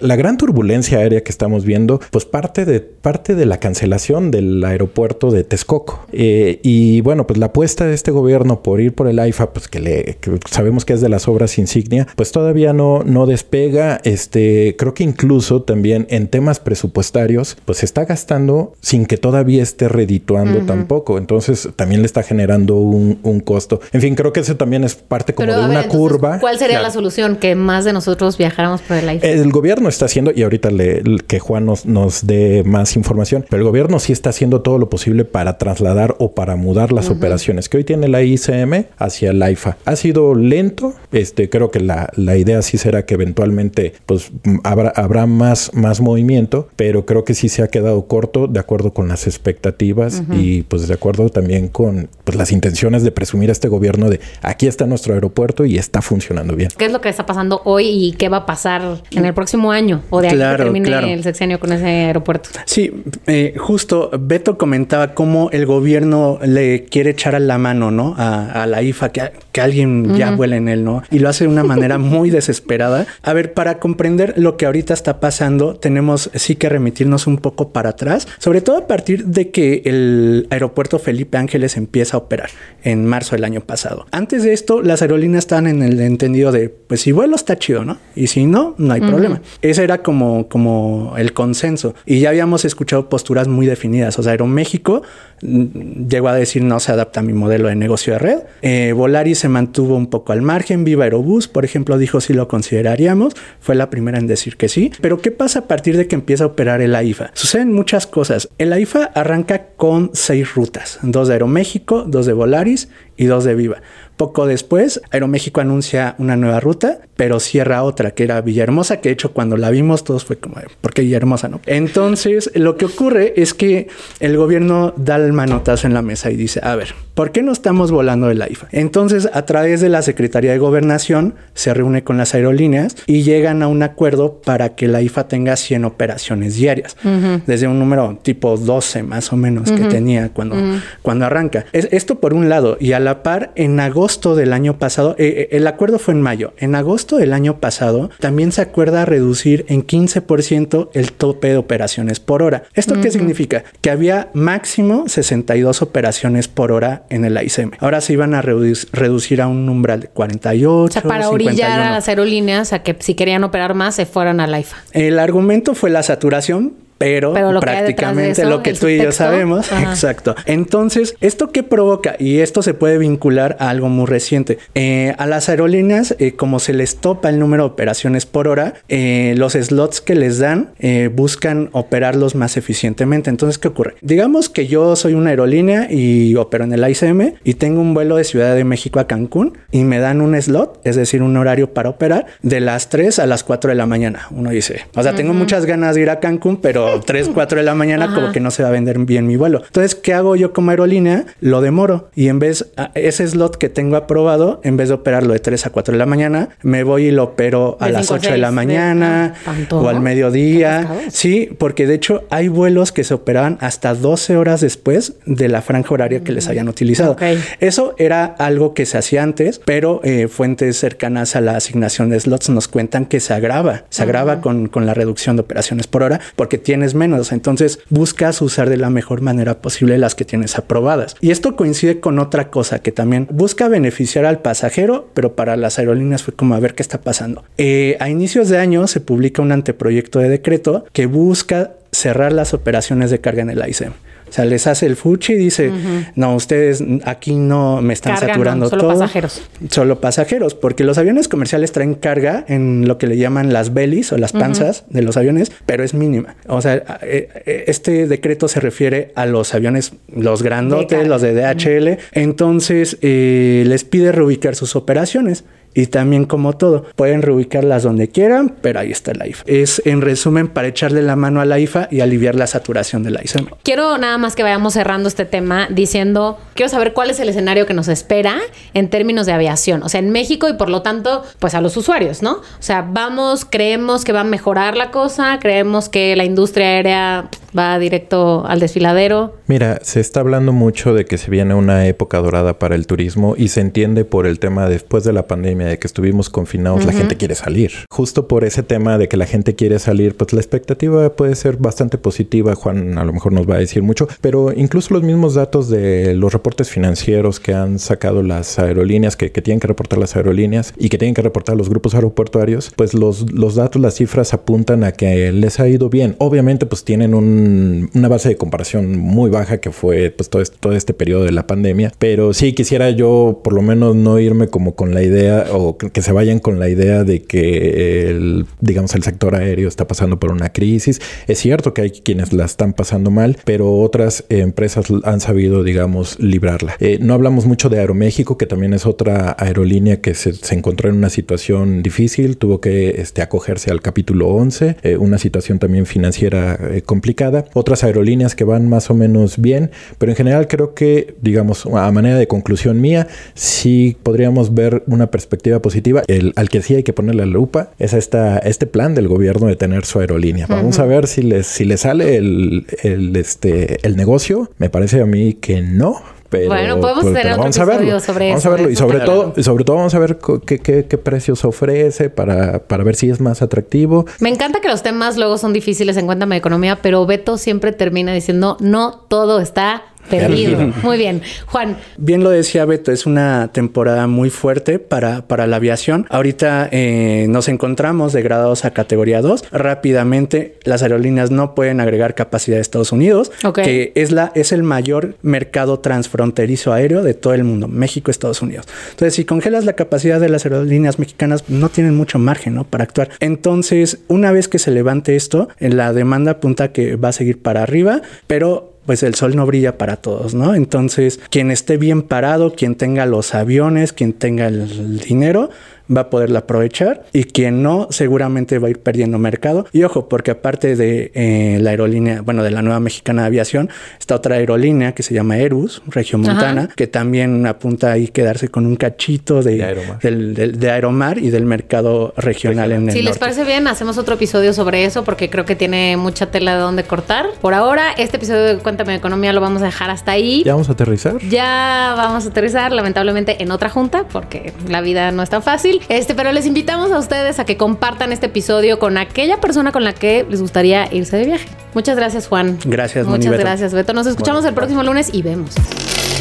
la 0.02 0.16
gran 0.16 0.38
turbulencia 0.46 1.00
aérea 1.00 1.24
que 1.24 1.32
estamos 1.32 1.66
viendo, 1.66 2.00
pues 2.12 2.24
parte 2.24 2.66
de, 2.66 2.80
parte 2.80 3.34
de 3.34 3.48
la 3.48 3.60
cancelación 3.60 4.30
del 4.30 4.64
aeropuerto 4.64 5.32
de 5.32 5.44
Texcoco. 5.44 6.06
Eh, 6.12 6.60
y 6.62 7.02
bueno, 7.02 7.26
pues 7.26 7.40
la 7.40 7.48
apuesta 7.48 7.88
de 7.88 7.96
este 7.96 8.12
gobierno 8.12 8.62
por 8.62 8.80
ir 8.80 8.94
por 8.94 9.08
el 9.08 9.18
AIFA, 9.18 9.54
pues 9.54 9.68
que, 9.68 9.80
le, 9.80 10.20
sabemos 10.48 10.86
que 10.86 10.94
es 10.94 11.02
de 11.02 11.10
las 11.10 11.28
obras 11.28 11.58
insignia, 11.58 12.06
pues 12.16 12.32
todavía 12.32 12.74
no, 12.74 13.02
no 13.04 13.26
despega. 13.26 14.00
Este, 14.04 14.76
creo 14.78 14.94
que 14.94 15.04
incluso 15.04 15.64
también 15.64 16.06
en 16.12 16.28
temas 16.28 16.60
presupuestarios, 16.60 17.58
pues 17.66 17.80
se 17.80 17.86
está 17.86 18.06
gastando 18.06 18.74
sin 18.82 19.08
que 19.08 19.18
todavía 19.18 19.64
esté 19.64 19.90
redituando 19.90 20.60
tampoco. 20.68 21.18
Entonces 21.18 21.70
también 21.76 22.02
le 22.02 22.06
está 22.06 22.22
generando 22.22 22.76
un, 22.76 23.16
costo. 23.44 23.82
En 23.94 24.02
fin, 24.02 24.14
creo 24.14 24.32
que 24.32 24.42
eso 24.42 24.56
también 24.56 24.84
es 24.84 24.94
parte 24.94 25.34
como 25.34 25.52
de 25.52 25.66
una 25.66 25.88
curva. 25.88 26.40
¿Cuál 26.40 26.60
sería 26.60 26.82
la 26.82 26.92
solución? 26.92 27.36
Que 27.36 27.56
más 27.56 27.84
de 27.84 27.94
nosotros 27.94 28.38
viajáramos 28.38 28.82
por 28.82 28.98
el 28.98 29.10
AIFA. 29.10 29.28
El 29.28 29.52
gobierno 29.52 29.90
está 29.90 30.06
haciendo 30.06 30.32
y 30.36 30.44
ahorita 30.44 30.70
le, 30.70 31.04
que 31.28 31.40
Juan 31.40 31.66
nos, 31.66 31.86
nos 31.86 32.28
dé 32.28 32.64
más 32.66 32.96
información, 32.96 33.46
pero 33.50 33.62
el 33.62 33.68
gobierno 33.68 34.00
sí 34.00 34.12
está 34.12 34.30
haciendo 34.30 34.62
todo 34.62 34.78
lo 34.78 34.90
posible 34.90 35.26
para 35.26 35.58
trasladar 35.58 36.16
o 36.20 36.34
para 36.34 36.56
mudar 36.56 36.92
las 36.92 37.10
operaciones 37.10 37.70
que 37.70 37.78
hoy 37.78 37.84
tiene 37.84 38.08
la 38.08 38.22
ICM 38.22 38.86
hacia 38.98 39.34
la 39.34 39.52
IFA. 39.52 39.78
Ha 39.86 39.96
sido 39.96 40.36
lento, 40.36 40.94
este, 41.12 41.50
creo 41.50 41.72
que 41.72 41.80
la, 41.80 42.10
la 42.16 42.38
idea 42.38 42.62
sí 42.62 42.78
será 42.78 43.06
que 43.06 43.14
eventualmente 43.14 43.94
pues 44.06 44.32
habrá, 44.64 44.90
habrá 44.90 45.26
más, 45.26 45.72
más 45.74 46.02
movimiento, 46.02 46.68
pero 46.76 47.06
creo 47.06 47.24
que 47.24 47.34
sí 47.34 47.50
se 47.50 47.64
ha 47.64 47.68
quedado 47.68 48.06
corto 48.08 48.48
de 48.48 48.60
acuerdo 48.60 48.94
con 48.94 49.08
las 49.08 49.28
expectativas 49.28 50.24
y 50.32 50.64
pues 50.64 50.88
de 50.88 50.94
acuerdo 50.94 51.30
también 51.30 51.68
con 51.68 52.10
pues, 52.24 52.38
las 52.38 52.52
intenciones 52.52 53.04
de 53.04 53.12
presumir 53.12 53.50
a 53.50 53.52
este 53.52 53.68
gobierno 53.68 54.10
de 54.10 54.20
aquí 54.42 54.68
está 54.68 54.86
nuestro 54.86 55.14
aeropuerto 55.14 55.66
y 55.66 55.78
está 55.78 56.02
funcionando 56.02 56.56
bien. 56.56 56.70
¿Qué 56.78 56.86
es 56.86 56.92
lo 56.92 57.02
que 57.02 57.10
está 57.10 57.26
pasando 57.26 57.62
hoy 57.64 57.88
y 57.88 58.12
qué 58.14 58.30
va 58.30 58.38
a 58.38 58.46
pasar 58.46 59.02
en 59.12 59.26
el 59.26 59.34
próximo 59.34 59.72
año 59.72 60.02
o 60.16 60.22
de 60.22 60.30
claro, 60.30 60.64
termine 60.66 61.14
el 61.14 61.24
sexenio 61.24 61.60
con 61.60 61.72
ese 61.72 61.86
aeropuerto. 61.86 62.50
Sí, 62.66 63.04
eh, 63.28 63.54
justo 63.58 64.12
Beto 64.20 64.58
comentaba 64.58 65.14
cómo 65.14 65.50
el 65.52 65.66
gobierno 65.66 66.40
le 66.44 66.86
quiere 66.86 67.12
echar 67.12 67.36
a 67.36 67.40
la 67.40 67.58
mano, 67.58 67.92
¿no? 67.92 68.16
A, 68.18 68.66
la 68.66 68.82
IFA, 68.82 69.12
que, 69.12 69.32
que 69.52 69.62
alguien 69.62 70.16
ya 70.16 70.32
vuela 70.32 70.56
en 70.56 70.68
él, 70.68 70.84
¿no? 70.84 71.04
Y 71.12 71.20
lo 71.20 71.30
hace 71.30 71.46
de 71.46 71.50
una 71.50 71.64
manera 71.64 71.98
muy 72.00 72.30
desesperada. 72.30 73.06
A 73.22 73.34
ver, 73.34 73.54
para 73.54 73.80
comprender 73.80 74.34
lo 74.38 74.58
que 74.58 74.66
ahorita 74.66 74.94
está 74.94 75.20
pasando, 75.20 75.76
tenemos 75.76 76.30
sí 76.34 76.56
que 76.56 76.70
remitirnos 76.70 77.28
un 77.28 77.38
poco 77.38 77.70
para 77.70 77.90
atrás, 77.90 78.28
sobre 78.40 78.62
todo 78.62 78.78
a 78.78 78.88
partir 78.88 79.26
de 79.26 79.50
que 79.50 79.82
el 79.86 80.48
aeropuerto 80.50 81.00
Felipe 81.00 81.38
Ángeles 81.38 81.78
empieza 81.78 82.18
a 82.18 82.20
operar 82.20 82.50
en 82.84 83.06
marzo 83.06 83.36
del 83.36 83.44
año 83.44 83.62
pasado. 83.62 84.06
Antes 84.12 84.44
de 84.44 84.54
esto, 84.54 84.82
las 84.82 85.02
aerolíneas 85.02 85.44
estaban 85.44 85.68
en 85.68 85.82
el 85.82 86.00
entendido 86.00 86.52
de, 86.52 86.70
pues 86.70 87.02
si 87.02 87.12
vuelo 87.12 87.36
está 87.36 87.58
chido, 87.58 87.86
¿no? 87.86 87.98
Y 88.16 88.28
si 88.28 88.46
no, 88.46 88.76
no 88.78 88.94
hay 88.94 89.02
problema. 89.02 89.42
Ese 89.62 89.84
era 89.84 90.00
como 90.06 90.46
como, 90.50 91.16
el 91.18 91.34
consenso. 91.34 91.96
Y 92.06 92.20
ya 92.20 92.30
habíamos 92.30 92.64
escuchado 92.64 93.10
posturas 93.10 93.48
muy 93.48 93.66
definidas. 93.66 94.18
O 94.20 94.24
sea, 94.24 94.32
Aeroméxico 94.32 95.02
mm, 95.42 96.08
llegó 96.08 96.30
a 96.30 96.36
decir 96.36 96.64
no 96.64 96.80
se 96.80 96.92
adapta 96.92 97.22
a 97.22 97.24
mi 97.24 97.34
modelo 97.34 97.68
de 97.68 97.76
negocio 97.76 98.14
de 98.14 98.20
red. 98.20 98.40
Eh, 98.62 98.94
Volaris 98.96 99.40
se 99.40 99.50
mantuvo 99.50 99.96
un 99.96 100.08
poco 100.08 100.32
al 100.34 100.42
margen. 100.42 100.84
Viva 100.84 101.06
Aerobús, 101.06 101.48
por 101.48 101.66
ejemplo, 101.66 101.98
dijo 101.98 102.22
si 102.22 102.34
lo 102.34 102.48
consideraríamos. 102.48 103.34
Fue 103.60 103.76
la 103.76 103.90
primera 103.90 104.20
en 104.20 104.28
decir 104.28 104.58
que 104.58 104.70
sí. 104.70 104.92
Pero 105.02 105.20
¿qué 105.20 105.32
pasa 105.32 105.60
a 105.60 105.68
partir 105.68 105.98
de 105.98 106.08
que 106.08 106.16
empieza 106.16 106.44
a 106.44 106.48
operar 106.48 106.82
el 106.82 106.96
AIFA? 106.96 107.32
Suceden 107.34 107.74
muchas 107.74 108.06
cosas. 108.06 108.50
El 108.58 108.72
AIFA 108.72 109.12
arranca 109.16 109.68
con 109.76 110.12
seis 110.14 110.54
rutas. 110.54 111.00
Dos 111.02 111.28
de 111.28 111.34
Aeroméxico, 111.34 112.04
dos 112.04 112.26
de 112.26 112.34
Volaris 112.34 112.90
y 113.18 113.26
dos 113.26 113.44
de 113.44 113.56
Viva. 113.56 113.82
Poco 114.18 114.48
después, 114.48 115.02
Aeroméxico 115.12 115.62
anuncia 115.62 116.16
una 116.20 116.38
nueva 116.38 116.60
ruta, 116.60 117.00
pero 117.18 117.40
cierra 117.40 117.84
otra, 117.84 118.12
que 118.12 118.24
era 118.24 118.40
Villahermosa, 118.42 119.02
que 119.02 119.10
de 119.10 119.14
hecho 119.14 119.34
cuando 119.34 119.58
la 119.58 119.70
vimos 119.70 120.04
todos 120.04 120.24
fue 120.24 120.38
como, 120.38 120.56
¿por 120.82 120.94
qué 120.94 121.02
Villahermosa 121.02 121.50
no? 121.50 121.60
Entonces, 121.66 122.50
lo 122.56 122.78
que 122.78 122.86
ocurre 122.86 123.34
es 123.36 123.54
que 123.54 123.88
el 124.20 124.38
gobierno 124.38 124.94
da 124.96 125.18
el 125.18 125.34
manotazo 125.34 125.88
en 125.88 125.94
la 125.94 126.02
mesa 126.02 126.32
y 126.32 126.38
dice, 126.38 126.62
a 126.64 126.76
ver, 126.76 126.94
¿Por 127.16 127.32
qué 127.32 127.42
no 127.44 127.54
estamos 127.54 127.92
volando 127.92 128.30
el 128.30 128.42
AIFA? 128.42 128.68
Entonces, 128.74 129.30
a 129.32 129.46
través 129.46 129.80
de 129.80 129.88
la 129.88 130.02
Secretaría 130.02 130.52
de 130.52 130.58
Gobernación, 130.58 131.36
se 131.54 131.74
reúne 131.74 132.04
con 132.04 132.18
las 132.18 132.36
aerolíneas 132.36 132.98
y 133.08 133.24
llegan 133.24 133.64
a 133.64 133.70
un 133.70 133.84
acuerdo 133.84 134.42
para 134.42 134.76
que 134.76 134.90
la 134.90 135.02
IFA 135.02 135.30
tenga 135.30 135.56
100 135.56 135.86
operaciones 135.86 136.56
diarias, 136.56 136.98
desde 137.46 137.70
un 137.70 137.80
número 137.80 138.20
tipo 138.22 138.58
12 138.58 139.04
más 139.04 139.32
o 139.32 139.38
menos 139.38 139.72
que 139.72 139.86
tenía 139.86 140.28
cuando, 140.28 140.58
cuando 141.02 141.26
arranca. 141.26 141.66
esto 141.72 142.20
por 142.20 142.34
un 142.34 142.50
lado, 142.50 142.76
y 142.82 142.92
a 142.92 143.00
la 143.00 143.24
par, 143.24 143.54
en 143.56 143.80
agosto 143.80 144.36
del 144.36 144.52
año 144.52 144.78
pasado, 144.78 145.16
eh, 145.18 145.48
eh, 145.52 145.56
el 145.56 145.68
acuerdo 145.68 146.00
fue 146.00 146.14
en 146.14 146.22
mayo, 146.22 146.54
en 146.58 146.76
agosto 146.76 147.16
del 147.16 147.32
año 147.32 147.62
pasado 147.62 148.10
también 148.20 148.52
se 148.52 148.62
acuerda 148.62 149.06
reducir 149.06 149.66
en 149.70 149.88
15% 149.88 150.90
el 150.92 151.14
tope 151.14 151.48
de 151.48 151.58
operaciones 151.58 152.20
por 152.20 152.44
hora. 152.44 152.64
¿Esto 152.74 153.00
qué 153.00 153.10
significa? 153.10 153.64
Que 153.80 153.90
había 153.90 154.32
máximo 154.34 155.08
62 155.08 155.82
operaciones 155.82 156.50
por 156.50 156.74
hora 156.74 157.05
en 157.10 157.26
el 157.26 157.38
AICM. 157.38 157.72
Ahora 157.80 158.02
se 158.02 158.14
iban 158.14 158.34
a 158.34 158.42
reducir 158.42 159.42
a 159.42 159.48
un 159.48 159.68
umbral 159.70 160.02
de 160.02 160.08
48. 160.08 160.84
O 160.84 160.88
sea, 160.92 161.02
para 161.02 161.30
orillar 161.30 161.80
a 161.80 161.92
las 161.92 162.08
aerolíneas 162.08 162.74
a 162.74 162.84
que 162.84 162.96
si 163.00 163.16
querían 163.16 163.44
operar 163.44 163.74
más 163.74 163.96
se 163.96 164.06
fueran 164.06 164.40
a 164.40 164.48
la 164.48 164.60
IFA. 164.60 164.78
El 164.92 165.20
argumento 165.20 165.76
fue 165.76 165.90
la 165.90 166.04
saturación, 166.04 166.74
pero, 166.98 167.34
prácticamente 167.60 168.46
lo 168.46 168.64
que 168.64 168.74
tú 168.74 168.88
y 168.88 168.98
yo 168.98 169.12
sabemos. 169.12 169.72
Exacto. 169.72 170.36
Entonces, 170.46 171.16
¿esto 171.20 171.52
qué 171.52 171.64
provoca? 171.64 172.16
Y 172.20 172.40
esto 172.40 172.62
se 172.62 172.74
puede 172.74 172.98
vincular 172.98 173.58
a 173.60 173.70
algo 173.70 173.90
muy 173.90 174.06
reciente. 174.06 174.58
Eh, 174.76 175.14
a 175.18 175.26
las 175.26 175.50
aerolíneas, 175.50 176.16
eh, 176.20 176.34
como 176.34 176.60
se 176.60 176.74
les 176.74 176.98
topa 176.98 177.30
el 177.30 177.40
número 177.40 177.64
de 177.64 177.70
operaciones 177.70 178.26
por 178.26 178.48
hora, 178.48 178.76
eh, 178.88 179.34
los 179.38 179.54
slots 179.54 180.02
que 180.02 180.16
les 180.16 180.40
dan 180.40 180.70
buscan 181.14 181.70
operarlos 181.72 182.36
más 182.36 182.58
eficientemente. 182.58 183.30
Entonces, 183.30 183.58
¿qué 183.58 183.68
ocurre? 183.68 183.96
Digamos 184.02 184.50
que 184.50 184.68
yo 184.68 184.96
soy 184.96 185.14
una 185.14 185.32
aerolínea 185.32 185.88
y 185.92 186.36
opero 186.36 186.64
en 186.64 186.74
el 186.74 186.90
ICM 186.90 187.36
y 187.44 187.56
tengo 187.56 187.82
un 187.82 187.94
vuelo 187.94 188.16
de 188.16 188.24
Ciudad 188.24 188.56
de 188.56 188.64
México 188.64 189.00
a 189.00 189.08
Cancún 189.08 189.58
y 189.72 189.84
me 189.84 190.00
dan 190.00 190.22
un 190.22 190.40
slot, 190.42 190.80
es 190.84 190.96
decir, 190.96 191.22
un 191.22 191.36
horario 191.38 191.74
para 191.74 191.90
operar 191.90 192.28
de 192.42 192.60
las 192.60 192.90
3 192.90 193.20
a 193.20 193.26
las 193.26 193.44
4 193.44 193.70
de 193.70 193.76
la 193.76 193.86
mañana. 193.86 194.28
Uno 194.32 194.50
dice, 194.52 194.82
o 194.96 195.04
sea, 195.04 195.16
tengo 195.16 195.34
muchas 195.34 195.66
ganas 195.66 195.96
de 195.96 196.02
ir 196.02 196.10
a 196.10 196.20
Cancún, 196.20 196.58
pero 196.58 196.85
3, 197.06 197.32
4 197.34 197.58
de 197.60 197.64
la 197.64 197.76
mañana 197.76 198.14
como 198.14 198.32
que 198.32 198.40
no 198.40 198.52
se 198.52 198.64
va 198.64 198.70
a 198.70 198.72
vender 198.72 199.00
bien 199.00 199.28
mi 199.28 199.36
vuelo. 199.36 199.62
Entonces, 199.66 199.96
¿qué 199.96 200.14
hago 200.14 200.36
yo 200.36 200.54
como 200.54 200.72
aerolínea? 200.72 201.26
Lo 201.40 201.62
demoro 201.62 202.10
y 202.16 202.30
en 202.30 202.40
vez, 202.40 202.72
ese 202.94 203.28
slot 203.28 203.58
que 203.58 203.70
tengo 203.70 203.96
aprobado, 203.96 204.62
en 204.64 204.78
vez 204.78 204.90
de 204.90 204.96
operarlo 204.96 205.34
de 205.34 205.40
3 205.40 205.66
a 205.66 205.70
4 205.70 205.94
de 205.94 205.98
la 205.98 206.06
mañana, 206.06 206.50
me 206.62 206.84
voy 206.84 207.06
y 207.06 207.12
lo 207.12 207.24
opero 207.24 207.78
a 207.80 207.90
las 207.90 208.12
8 208.12 208.32
de 208.32 208.38
la 208.38 208.52
mañana 208.52 209.34
o 209.72 209.88
al 209.90 210.02
mediodía. 210.02 211.02
Sí, 211.10 211.50
porque 211.58 211.88
de 211.88 211.96
hecho 211.96 212.24
hay 212.30 212.48
vuelos 212.48 212.92
que 212.92 213.04
se 213.04 213.14
operaban 213.14 213.58
hasta 213.62 213.94
12 213.94 214.38
horas 214.38 214.62
después 214.62 215.14
de 215.26 215.50
la 215.50 215.62
franja 215.62 215.94
horaria 215.94 216.24
que 216.24 216.32
les 216.32 216.48
hayan 216.48 216.68
utilizado. 216.68 217.16
Eso 217.60 217.96
era 217.98 218.26
algo 218.26 218.74
que 218.74 218.86
se 218.86 218.98
hacía 218.98 219.24
antes, 219.24 219.62
pero 219.64 220.02
eh, 220.04 220.28
fuentes 220.28 220.78
cercanas 220.78 221.36
a 221.36 221.42
la 221.42 221.56
asignación 221.56 222.10
de 222.10 222.20
slots 222.20 222.50
nos 222.50 222.68
cuentan 222.68 223.06
que 223.06 223.20
se 223.20 223.34
agrava, 223.34 223.84
se 223.90 224.04
agrava 224.04 224.42
con, 224.42 224.68
con 224.68 224.86
la 224.86 224.94
reducción 224.94 225.36
de 225.36 225.42
operaciones 225.42 225.88
por 225.88 226.04
hora 226.04 226.20
porque 226.36 226.58
tiene 226.58 226.75
tienes 226.76 226.94
menos. 226.94 227.32
Entonces 227.32 227.80
buscas 227.90 228.42
usar 228.42 228.70
de 228.70 228.76
la 228.76 228.90
mejor 228.90 229.22
manera 229.22 229.62
posible 229.62 229.98
las 229.98 230.14
que 230.14 230.26
tienes 230.26 230.58
aprobadas. 230.58 231.16
Y 231.22 231.32
esto 231.32 231.56
coincide 231.56 232.02
con 232.02 232.20
otra 232.20 232.50
cosa 232.50 232.80
que 232.80 232.92
también 232.92 233.28
busca 233.32 233.70
beneficiar 233.70 234.26
al 234.26 234.40
pasajero, 234.40 235.08
pero 235.14 235.36
para 235.36 235.56
las 235.56 235.80
aerolíneas 235.80 236.24
fue 236.24 236.34
como 236.34 236.54
a 236.54 236.60
ver 236.60 236.76
qué 236.76 236.84
está 236.84 237.00
pasando. 237.00 237.46
Eh, 237.58 237.96
a 238.02 238.10
inicios 238.10 238.50
de 238.50 238.58
año 238.58 238.88
se 238.88 239.00
publica 239.00 239.42
un 239.42 239.54
anteproyecto 239.54 240.20
de 240.20 240.28
decreto 240.28 240.84
que 240.92 241.06
busca 241.06 241.72
cerrar 241.94 242.34
las 242.34 242.54
operaciones 242.54 243.10
de 243.10 243.22
carga 243.22 243.44
en 243.44 243.52
el 243.52 243.64
ICM. 243.66 243.94
O 244.36 244.40
sea, 244.40 244.44
les 244.44 244.68
hace 244.68 244.86
el 244.86 244.98
fuchi 244.98 245.32
y 245.32 245.38
dice, 245.38 245.72
no, 246.16 246.36
ustedes 246.36 246.84
aquí 247.06 247.36
no 247.36 247.82
me 247.82 247.94
están 247.94 248.18
saturando 248.18 248.70
solo 248.70 248.90
pasajeros. 248.90 249.42
Solo 249.70 250.02
pasajeros, 250.02 250.56
porque 250.56 250.84
los 250.84 250.98
aviones 250.98 251.30
comerciales 251.30 251.72
traen 251.72 251.94
carga 251.94 252.44
en 252.50 252.86
lo 252.86 252.98
que 252.98 253.08
le 253.08 253.16
llaman 253.16 253.54
las 253.54 253.74
belis 253.74 254.12
o 254.12 254.18
las 254.18 254.34
panzas 254.34 254.84
de 254.90 255.04
los 255.04 255.16
aviones, 255.16 255.54
pero 255.66 255.86
es 255.86 255.94
mínima. 255.94 256.36
O 256.48 256.62
sea, 256.62 256.76
eh, 257.02 257.30
eh, 257.46 257.64
este 257.68 258.08
decreto 258.08 258.50
se 258.50 258.60
refiere 258.60 259.14
a 259.16 259.26
los 259.26 259.54
aviones, 259.54 259.94
los 260.14 260.44
grandotes, 260.44 261.08
los 261.08 261.22
de 261.22 261.34
DHL. 261.34 261.98
Entonces, 262.12 262.98
eh, 263.02 263.64
les 263.66 263.86
pide 263.86 264.12
reubicar 264.12 264.56
sus 264.56 264.76
operaciones. 264.76 265.46
Y 265.76 265.88
también 265.88 266.26
como 266.26 266.54
todo, 266.54 266.86
pueden 266.96 267.22
reubicarlas 267.22 267.84
donde 267.84 268.10
quieran, 268.10 268.56
pero 268.62 268.80
ahí 268.80 268.92
está 268.92 269.14
la 269.14 269.28
IFA. 269.28 269.44
Es 269.46 269.82
en 269.86 270.02
resumen 270.02 270.48
para 270.48 270.70
echarle 270.70 271.04
la 271.04 271.16
mano 271.16 271.42
a 271.42 271.46
la 271.46 271.60
IFA 271.60 271.90
y 271.92 272.00
aliviar 272.00 272.34
la 272.36 272.48
saturación 272.48 273.04
de 273.04 273.12
la 273.12 273.22
IFA. 273.24 273.42
Quiero 273.62 273.98
nada 273.98 274.18
más 274.18 274.36
que 274.36 274.44
vayamos 274.44 274.74
cerrando 274.74 275.10
este 275.10 275.26
tema 275.26 275.68
diciendo, 275.70 276.40
quiero 276.54 276.70
saber 276.70 276.94
cuál 276.94 277.10
es 277.10 277.20
el 277.20 277.30
escenario 277.30 277.66
que 277.66 277.74
nos 277.74 277.90
espera 277.90 278.38
en 278.74 278.90
términos 278.90 279.26
de 279.26 279.34
aviación, 279.34 279.84
o 279.84 279.90
sea, 279.90 280.00
en 280.00 280.12
México 280.12 280.48
y 280.48 280.54
por 280.54 280.70
lo 280.70 280.82
tanto, 280.82 281.24
pues 281.40 281.54
a 281.56 281.62
los 281.62 281.76
usuarios, 281.76 282.22
¿no? 282.22 282.36
O 282.36 282.62
sea, 282.62 282.88
vamos, 282.90 283.46
creemos 283.46 284.06
que 284.06 284.14
va 284.14 284.22
a 284.22 284.24
mejorar 284.24 284.78
la 284.78 284.92
cosa, 284.92 285.38
creemos 285.42 285.90
que 285.90 286.16
la 286.16 286.24
industria 286.24 286.68
aérea 286.68 287.30
va 287.58 287.78
directo 287.80 288.46
al 288.48 288.60
desfiladero. 288.60 289.36
Mira, 289.48 289.80
se 289.82 290.00
está 290.00 290.20
hablando 290.20 290.52
mucho 290.52 290.94
de 290.94 291.06
que 291.06 291.18
se 291.18 291.32
viene 291.32 291.54
una 291.54 291.86
época 291.88 292.20
dorada 292.20 292.60
para 292.60 292.76
el 292.76 292.88
turismo 292.88 293.36
y 293.38 293.50
se 293.50 293.62
entiende 293.62 294.06
por 294.06 294.26
el 294.26 294.40
tema 294.40 294.68
después 294.68 295.04
de 295.04 295.14
la 295.14 295.28
pandemia 295.28 295.65
de 295.70 295.80
que 295.80 295.88
estuvimos 295.88 296.30
confinados, 296.30 296.86
la 296.86 296.94
gente 296.94 297.18
quiere 297.18 297.36
salir. 297.36 297.72
Justo 297.90 298.28
por 298.28 298.44
ese 298.44 298.64
tema 298.64 298.98
de 298.98 299.08
que 299.08 299.18
la 299.18 299.26
gente 299.26 299.56
quiere 299.56 299.80
salir, 299.80 300.16
pues 300.16 300.34
la 300.34 300.40
expectativa 300.40 301.16
puede 301.16 301.36
ser 301.36 301.58
bastante 301.58 301.98
positiva. 301.98 302.56
Juan 302.56 302.98
a 302.98 303.06
lo 303.06 303.14
mejor 303.14 303.34
nos 303.34 303.50
va 303.50 303.56
a 303.56 303.60
decir 303.60 303.84
mucho, 303.84 304.08
pero 304.22 304.52
incluso 304.54 304.94
los 304.94 305.04
mismos 305.04 305.36
datos 305.36 305.70
de 305.70 306.16
los 306.16 306.34
reportes 306.34 306.70
financieros 306.70 307.40
que 307.40 307.54
han 307.54 307.80
sacado 307.80 308.24
las 308.24 308.60
aerolíneas, 308.60 309.16
que, 309.16 309.30
tienen 309.30 309.60
que 309.60 309.68
reportar 309.68 310.00
las 310.00 310.16
aerolíneas 310.16 310.74
y 310.78 310.90
que 310.90 310.98
tienen 310.98 311.14
que 311.14 311.22
reportar 311.22 311.56
los 311.56 311.70
grupos 311.70 311.94
aeroportuarios, 311.94 312.72
pues 312.76 312.94
los, 312.94 313.32
los 313.32 313.56
datos, 313.56 313.82
las 313.82 313.96
cifras 313.96 314.34
apuntan 314.34 314.84
a 314.84 314.92
que 314.92 315.32
les 315.32 315.60
ha 315.60 315.68
ido 315.68 315.90
bien. 315.90 316.16
Obviamente, 316.20 316.66
pues 316.66 316.84
tienen 316.84 317.14
una 317.14 318.08
base 318.08 318.30
de 318.30 318.38
comparación 318.38 318.98
muy 318.98 319.30
baja 319.30 319.60
que 319.60 319.72
fue 319.72 320.12
pues 320.12 320.30
todo 320.30 320.42
este, 320.42 320.58
todo 320.60 320.74
este 320.74 320.94
periodo 320.94 321.24
de 321.24 321.32
la 321.32 321.48
pandemia, 321.48 321.92
pero 322.00 322.34
sí 322.34 322.54
quisiera 322.54 322.90
yo 322.90 323.42
por 323.44 323.54
lo 323.54 323.62
menos 323.62 323.96
no 323.96 324.20
irme 324.20 324.48
como 324.48 324.76
con 324.76 324.94
la 324.94 325.04
idea 325.04 325.46
o 325.58 325.78
que 325.78 326.02
se 326.02 326.12
vayan 326.12 326.40
con 326.40 326.60
la 326.60 326.70
idea 326.70 327.04
de 327.04 327.24
que 327.24 328.10
el, 328.10 328.46
digamos, 328.62 328.96
el 328.96 329.04
sector 329.04 329.36
aéreo 329.36 329.68
está 329.68 329.88
pasando 329.88 330.20
por 330.20 330.32
una 330.32 330.50
crisis. 330.50 331.02
Es 331.28 331.40
cierto 331.40 331.74
que 331.74 331.82
hay 331.82 331.92
quienes 331.92 332.34
la 332.34 332.46
están 332.46 332.74
pasando 332.74 333.12
mal, 333.12 333.38
pero 333.46 333.80
otras 333.80 334.26
empresas 334.30 334.88
han 335.04 335.20
sabido, 335.20 335.64
digamos, 335.64 336.20
librarla. 336.20 336.76
Eh, 336.80 336.98
no 337.02 337.14
hablamos 337.14 337.46
mucho 337.46 337.70
de 337.70 337.80
Aeroméxico, 337.80 338.38
que 338.38 338.46
también 338.46 338.74
es 338.74 338.86
otra 338.86 339.36
aerolínea 339.38 340.02
que 340.02 340.14
se, 340.14 340.34
encontró 340.56 340.90
en 340.90 340.96
una 340.96 341.10
situación 341.10 341.84
difícil, 341.84 342.38
tuvo 342.38 342.62
que 342.62 343.02
este, 343.02 343.22
acogerse 343.22 343.72
al 343.72 343.82
capítulo 343.82 344.30
11, 344.30 344.78
eh, 344.82 344.98
una 344.98 345.18
situación 345.18 345.60
también 345.60 345.86
financiera 345.86 346.58
eh, 346.72 346.82
complicada. 346.82 347.46
Otras 347.54 347.84
aerolíneas 347.84 348.36
que 348.36 348.44
van 348.44 348.70
más 348.70 348.90
o 348.90 348.94
menos 348.94 349.38
bien, 349.38 349.72
pero 349.98 350.12
en 350.12 350.16
general 350.16 350.48
creo 350.48 350.74
que, 350.74 351.16
digamos, 351.22 351.66
a 351.66 351.92
manera 351.92 352.18
de 352.18 352.28
conclusión 352.28 352.82
mía, 352.82 353.08
sí 353.34 353.98
podríamos 354.04 354.54
ver 354.54 354.84
una 354.88 355.12
perspectiva 355.12 355.35
positiva. 355.62 356.04
El, 356.08 356.34
al 356.36 356.50
que 356.50 356.62
sí 356.62 356.76
hay 356.76 356.84
que 356.84 356.94
ponerle 356.94 357.26
la 357.26 357.32
lupa 357.32 357.72
es 357.80 357.94
esta, 357.94 358.38
este 358.40 358.66
plan 358.66 358.96
del 358.96 359.08
gobierno 359.08 359.48
de 359.48 359.56
tener 359.56 359.86
su 359.86 360.00
aerolínea. 360.00 360.48
Vamos 360.48 360.80
a 360.80 360.86
ver 360.86 361.08
si 361.08 361.22
les, 361.22 361.48
si 361.48 361.66
les 361.66 361.82
sale 361.82 362.18
el, 362.18 362.66
el, 362.84 363.16
este, 363.16 363.78
el 363.86 363.96
negocio. 363.96 364.50
Me 364.58 364.70
parece 364.70 365.02
a 365.02 365.06
mí 365.06 365.34
que 365.34 365.62
no. 365.62 366.02
Pero, 366.30 366.48
bueno, 366.48 366.80
podemos 366.82 367.04
pues, 367.04 367.38
vamos 367.38 367.58
a 367.60 367.66
verlo. 367.66 368.00
sobre 368.00 368.30
vamos 368.30 368.46
a 368.46 368.50
verlo. 368.50 368.70
Y 368.70 368.76
sobre 368.76 369.00
todo, 369.00 369.34
sobre 369.42 369.64
todo 369.64 369.78
vamos 369.78 369.94
a 369.94 370.00
ver 370.00 370.18
qué, 370.46 370.60
qué, 370.60 370.86
qué, 370.86 370.98
precios 370.98 371.46
ofrece 371.46 372.10
para, 372.10 372.60
para 372.60 372.84
ver 372.84 372.96
si 372.96 373.10
es 373.10 373.22
más 373.22 373.42
atractivo. 373.42 374.06
Me 374.20 374.30
encanta 374.30 374.60
que 374.60 374.68
los 374.68 374.82
temas 374.82 375.18
luego 375.18 375.38
son 375.38 375.54
difíciles 375.54 375.98
en 375.98 376.08
Cuéntame 376.08 376.36
de 376.36 376.40
Economía, 376.40 376.80
pero 376.82 377.06
Beto 377.06 377.38
siempre 377.38 377.72
termina 377.74 378.14
diciendo, 378.14 378.58
no 378.60 379.06
todo 379.08 379.40
está 379.40 379.84
Perdido. 380.10 380.74
Muy 380.84 380.98
bien. 380.98 381.22
Juan. 381.48 381.78
Bien 381.98 382.24
lo 382.24 382.30
decía 382.30 382.66
Beto, 382.66 382.92
es 382.92 383.06
una 383.06 383.50
temporada 383.52 384.08
muy 384.08 384.30
fuerte 384.30 384.80
para, 384.80 385.28
para 385.28 385.48
la 385.48 385.58
aviación. 385.58 386.06
Ahorita 386.10 386.70
eh, 386.72 387.26
nos 387.30 387.48
encontramos 387.48 388.14
degradados 388.14 388.66
a 388.66 388.72
categoría 388.72 389.22
2. 389.22 389.46
Rápidamente, 389.52 390.58
las 390.64 390.84
aerolíneas 390.84 391.32
no 391.32 391.56
pueden 391.56 391.80
agregar 391.82 392.16
capacidad 392.16 392.58
de 392.58 392.62
Estados 392.62 392.92
Unidos, 392.92 393.32
que 393.54 393.92
es, 393.96 394.12
la, 394.12 394.32
es 394.36 394.52
el 394.52 394.64
mayor 394.64 395.16
mercado 395.22 395.80
transfronterizo 395.80 396.74
aéreo 396.74 397.04
de 397.04 397.14
todo 397.14 397.34
el 397.34 397.44
mundo, 397.44 397.68
México, 397.68 398.12
Estados 398.12 398.42
Unidos. 398.42 398.66
Entonces, 398.92 399.16
si 399.16 399.26
congelas 399.26 399.66
la 399.66 399.74
capacidad 399.74 400.20
de 400.20 400.30
las 400.30 400.46
aerolíneas 400.46 401.00
mexicanas, 401.00 401.50
no 401.50 401.70
tienen 401.70 401.96
mucho 401.96 402.20
margen 402.20 402.56
¿no? 402.56 402.64
para 402.64 402.84
actuar. 402.84 403.10
Entonces, 403.20 404.00
una 404.08 404.32
vez 404.32 404.48
que 404.48 404.60
se 404.60 404.72
levante 404.72 405.16
esto, 405.16 405.50
la 405.60 405.94
demanda 405.94 406.32
apunta 406.32 406.72
que 406.72 406.96
va 406.96 407.10
a 407.10 407.14
seguir 407.14 407.42
para 407.42 407.64
arriba, 407.64 408.02
pero 408.28 408.75
pues 408.86 409.04
el 409.04 409.16
sol 409.16 409.36
no 409.36 409.46
brilla 409.46 409.78
para 409.78 409.98
todos, 409.98 410.34
¿no? 410.34 410.56
Entonces, 410.56 411.20
quien 411.30 411.52
esté 411.52 411.78
bien 411.78 412.02
parado, 412.04 412.54
quien 412.54 412.76
tenga 412.76 413.06
los 413.06 413.34
aviones, 413.34 413.94
quien 413.94 414.14
tenga 414.14 414.48
el 414.48 415.00
dinero, 415.00 415.50
va 415.94 416.02
a 416.02 416.10
poderla 416.10 416.40
aprovechar 416.40 417.04
y 417.14 417.26
quien 417.26 417.62
no 417.64 417.88
seguramente 417.92 418.60
va 418.60 418.68
a 418.68 418.72
ir 418.72 418.80
perdiendo 418.80 419.18
mercado. 419.20 419.66
Y 419.72 419.84
ojo, 419.84 420.08
porque 420.10 420.32
aparte 420.32 420.76
de 420.76 421.12
eh, 421.14 421.58
la 421.62 421.72
aerolínea, 421.72 422.22
bueno, 422.22 422.44
de 422.44 422.52
la 422.52 422.62
nueva 422.62 422.80
mexicana 422.80 423.24
de 423.24 423.28
aviación, 423.28 423.70
está 424.00 424.16
otra 424.16 424.36
aerolínea 424.36 424.94
que 424.94 425.04
se 425.04 425.14
llama 425.14 425.38
Erus, 425.38 425.82
Regiomontana, 425.88 426.70
que 426.76 426.88
también 426.88 427.46
apunta 427.48 427.92
ahí 427.92 428.08
quedarse 428.08 428.50
con 428.50 428.66
un 428.66 428.76
cachito 428.76 429.42
de, 429.44 429.64
Aeromar. 429.64 430.00
del- 430.00 430.34
del- 430.34 430.60
de 430.60 430.72
Aeromar 430.72 431.18
y 431.18 431.30
del 431.30 431.46
mercado 431.46 432.14
regional 432.18 432.72
en 432.72 432.88
el 432.90 432.92
Si 432.96 433.02
les 433.02 433.18
parece 433.18 433.44
bien, 433.44 433.68
hacemos 433.68 433.98
otro 433.98 434.16
episodio 434.16 434.54
sobre 434.54 434.86
eso 434.86 435.04
porque 435.04 435.30
creo 435.30 435.46
que 435.46 435.56
tiene 435.56 435.98
mucha 435.98 436.28
tela 436.32 436.56
de 436.56 436.62
donde 436.62 436.84
cortar. 436.84 437.26
Por 437.42 437.54
ahora, 437.54 437.92
este 437.98 438.18
episodio 438.18 438.44
de 438.44 438.58
Cuéntame 438.58 438.94
de 438.94 438.98
Economía 438.98 439.34
lo 439.34 439.42
vamos 439.42 439.62
a 439.62 439.66
dejar 439.66 439.90
hasta 439.90 440.12
ahí. 440.12 440.44
¿Ya 440.46 440.54
vamos 440.54 440.70
a 440.70 440.74
aterrizar? 440.74 441.18
Ya 441.30 441.94
vamos 441.98 442.26
a 442.26 442.30
aterrizar, 442.30 442.72
lamentablemente, 442.72 443.42
en 443.44 443.52
otra 443.52 443.70
junta, 443.70 444.06
porque 444.12 444.54
la 444.70 444.82
vida 444.82 445.12
no 445.12 445.24
es 445.24 445.30
tan 445.30 445.44
fácil. 445.44 445.75
Este, 445.90 446.16
pero 446.16 446.32
les 446.32 446.46
invitamos 446.46 446.92
a 446.92 447.00
ustedes 447.00 447.40
a 447.40 447.46
que 447.46 447.58
compartan 447.58 448.12
este 448.12 448.28
episodio 448.28 448.80
con 448.80 448.98
aquella 448.98 449.40
persona 449.40 449.72
con 449.72 449.84
la 449.84 449.94
que 449.94 450.26
les 450.30 450.42
gustaría 450.42 450.94
irse 450.94 451.18
de 451.18 451.26
viaje. 451.26 451.48
Muchas 451.74 451.96
gracias, 451.96 452.28
Juan. 452.28 452.58
Gracias, 452.66 453.06
Muchas 453.06 453.32
Beto. 453.32 453.44
gracias, 453.44 453.74
Beto. 453.74 453.94
Nos 453.94 454.08
escuchamos 454.08 454.46
el 454.46 454.54
próximo 454.54 454.84
lunes 454.84 455.10
y 455.14 455.22
vemos. 455.22 455.56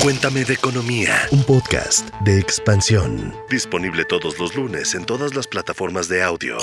Cuéntame 0.03 0.45
de 0.45 0.55
economía, 0.55 1.15
un 1.31 1.45
podcast 1.45 2.09
de 2.21 2.39
expansión. 2.39 3.33
Disponible 3.49 4.05
todos 4.05 4.39
los 4.39 4.55
lunes 4.55 4.95
en 4.95 5.05
todas 5.05 5.35
las 5.35 5.47
plataformas 5.47 6.09
de 6.09 6.23
audio. 6.23 6.59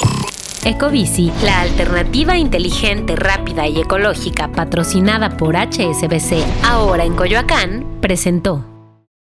Ecobici, 0.64 1.32
la 1.44 1.62
alternativa 1.62 2.38
inteligente, 2.38 3.16
rápida 3.16 3.68
y 3.68 3.82
ecológica 3.82 4.52
patrocinada 4.52 5.36
por 5.38 5.56
HSBC, 5.56 6.44
ahora 6.64 7.04
en 7.04 7.16
Coyoacán, 7.16 8.00
presentó. 8.00 8.64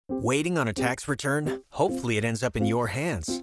Waiting 0.09 0.59
on 0.59 0.69
a 0.69 0.75
tax 0.75 1.07
return? 1.09 1.63
Hopefully, 1.71 2.19
it 2.19 2.25
ends 2.27 2.43
up 2.43 2.57
in 2.57 2.67
your 2.67 2.89
hands. 2.89 3.43